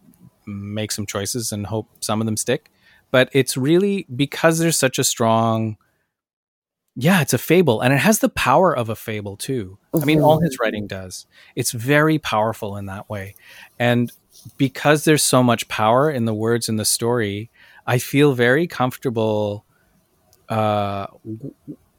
[0.50, 2.70] make some choices and hope some of them stick.
[3.12, 5.78] But it's really because there's such a strong,
[6.95, 9.78] yeah, it's a fable and it has the power of a fable too.
[10.00, 11.26] I mean, all his writing does.
[11.56, 13.36] It's very powerful in that way.
[13.80, 14.12] And
[14.58, 17.50] because there's so much power in the words in the story,
[17.88, 19.66] I feel very comfortable
[20.47, 21.54] uh, w-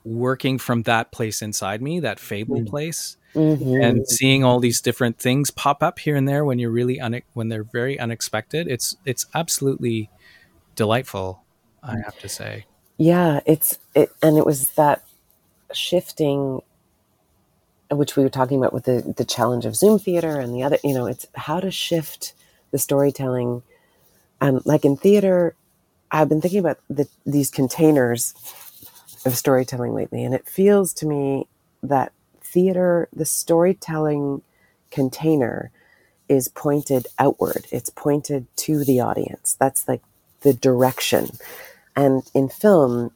[0.04, 2.68] working from that place inside me, that fable Mm.
[2.68, 3.82] place Mhm.
[3.82, 7.22] and seeing all these different things pop up here and there when you're really une-
[7.34, 10.10] when they're very unexpected it's it's absolutely
[10.74, 11.42] delightful
[11.82, 12.64] i have to say
[12.98, 15.02] Yeah, it's it, and it was that
[15.72, 16.60] shifting,
[17.90, 20.78] which we were talking about with the the challenge of Zoom theater and the other.
[20.84, 22.34] You know, it's how to shift
[22.72, 23.62] the storytelling.
[24.42, 25.54] Um, like in theater,
[26.10, 28.34] I've been thinking about the, these containers
[29.24, 31.46] of storytelling lately, and it feels to me
[31.82, 32.12] that
[32.52, 34.42] theater, the storytelling
[34.90, 35.70] container,
[36.28, 37.66] is pointed outward.
[37.72, 39.56] It's pointed to the audience.
[39.58, 40.02] That's like
[40.42, 41.30] the direction.
[41.96, 43.10] And in film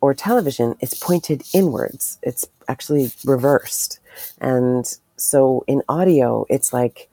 [0.00, 2.18] or television, it's pointed inwards.
[2.22, 4.00] It's actually reversed.
[4.40, 4.84] And
[5.16, 7.08] so in audio, it's like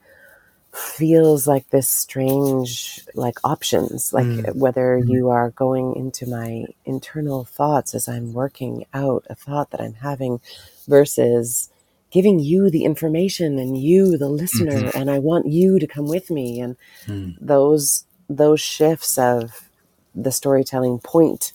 [0.76, 4.56] feels like this strange like options like Mm.
[4.56, 9.80] whether you are going into my internal thoughts as i'm working out a thought that
[9.80, 10.40] i'm having
[10.88, 11.70] versus
[12.10, 16.30] giving you the information and you the listener and i want you to come with
[16.30, 16.76] me and
[17.08, 17.36] Mm.
[17.40, 19.70] those those shifts of
[20.14, 21.52] the storytelling point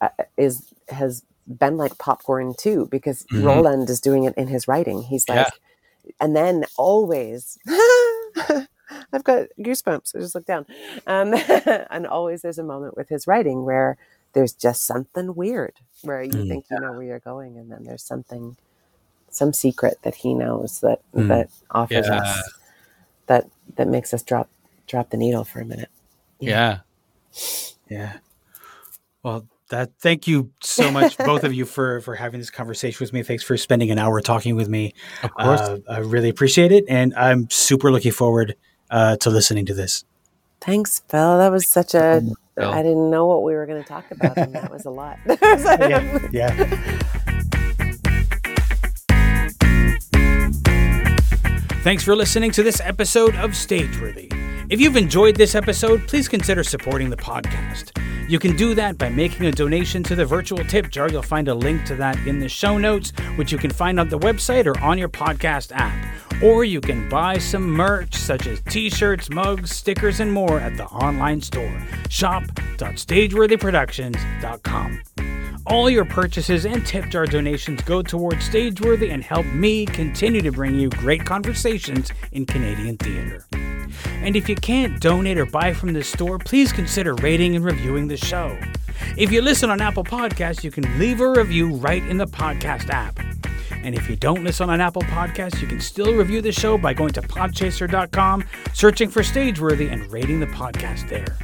[0.00, 3.44] uh, is has been like popcorn too because Mhm.
[3.44, 5.02] Roland is doing it in his writing.
[5.02, 5.48] He's like,
[6.20, 7.58] and then always.
[9.12, 10.14] I've got goosebumps.
[10.14, 10.66] I just look down.
[11.06, 11.34] Um,
[11.90, 13.96] and always there's a moment with his writing where
[14.32, 16.48] there's just something weird where you Mm.
[16.48, 18.56] think you know where you're going, and then there's something,
[19.30, 21.28] some secret that he knows that Mm.
[21.28, 22.20] that offers Yeah.
[22.20, 22.52] us
[23.26, 24.48] that that makes us drop
[24.86, 25.88] drop the needle for a minute.
[26.38, 26.80] yeah
[27.88, 28.18] Yeah.
[29.22, 33.12] Well, that thank you so much, both of you, for for having this conversation with
[33.12, 33.22] me.
[33.22, 34.92] Thanks for spending an hour talking with me.
[35.22, 38.54] of course Uh, I really appreciate it, and I'm super looking forward
[38.90, 40.04] uh, to listening to this.
[40.60, 41.38] Thanks, Phil.
[41.38, 42.22] That was such a.
[42.56, 42.70] Phil.
[42.72, 45.18] I didn't know what we were going to talk about, and that was a lot.
[45.28, 47.66] Yeah, yeah.
[51.82, 54.32] Thanks for listening to this episode of Stageworthy.
[54.68, 57.92] If you've enjoyed this episode, please consider supporting the podcast.
[58.28, 61.08] You can do that by making a donation to the virtual tip jar.
[61.08, 64.08] You'll find a link to that in the show notes, which you can find on
[64.08, 65.94] the website or on your podcast app.
[66.42, 70.76] Or you can buy some merch such as t shirts, mugs, stickers, and more at
[70.76, 75.02] the online store shop.stageworthyproductions.com.
[75.66, 80.52] All your purchases and tip jar donations go towards Stageworthy and help me continue to
[80.52, 83.44] bring you great conversations in Canadian theatre.
[84.22, 88.06] And if you can't donate or buy from the store, please consider rating and reviewing
[88.16, 88.85] the show.
[89.16, 92.90] If you listen on Apple Podcasts, you can leave a review right in the podcast
[92.90, 93.18] app.
[93.72, 96.92] And if you don't listen on Apple Podcasts, you can still review the show by
[96.92, 101.36] going to podchaser.com, searching for Stageworthy, and rating the podcast there.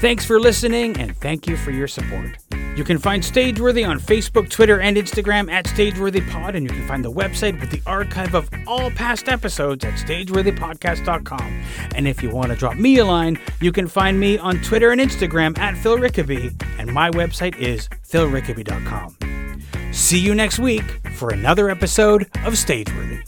[0.00, 2.38] Thanks for listening, and thank you for your support.
[2.78, 7.04] You can find Stageworthy on Facebook, Twitter, and Instagram at StageworthyPod, and you can find
[7.04, 11.62] the website with the archive of all past episodes at StageworthyPodcast.com.
[11.96, 14.92] And if you want to drop me a line, you can find me on Twitter
[14.92, 19.62] and Instagram at Phil Rickaby, and my website is philrickaby.com.
[19.92, 20.82] See you next week
[21.12, 23.22] for another episode of Stageworthy.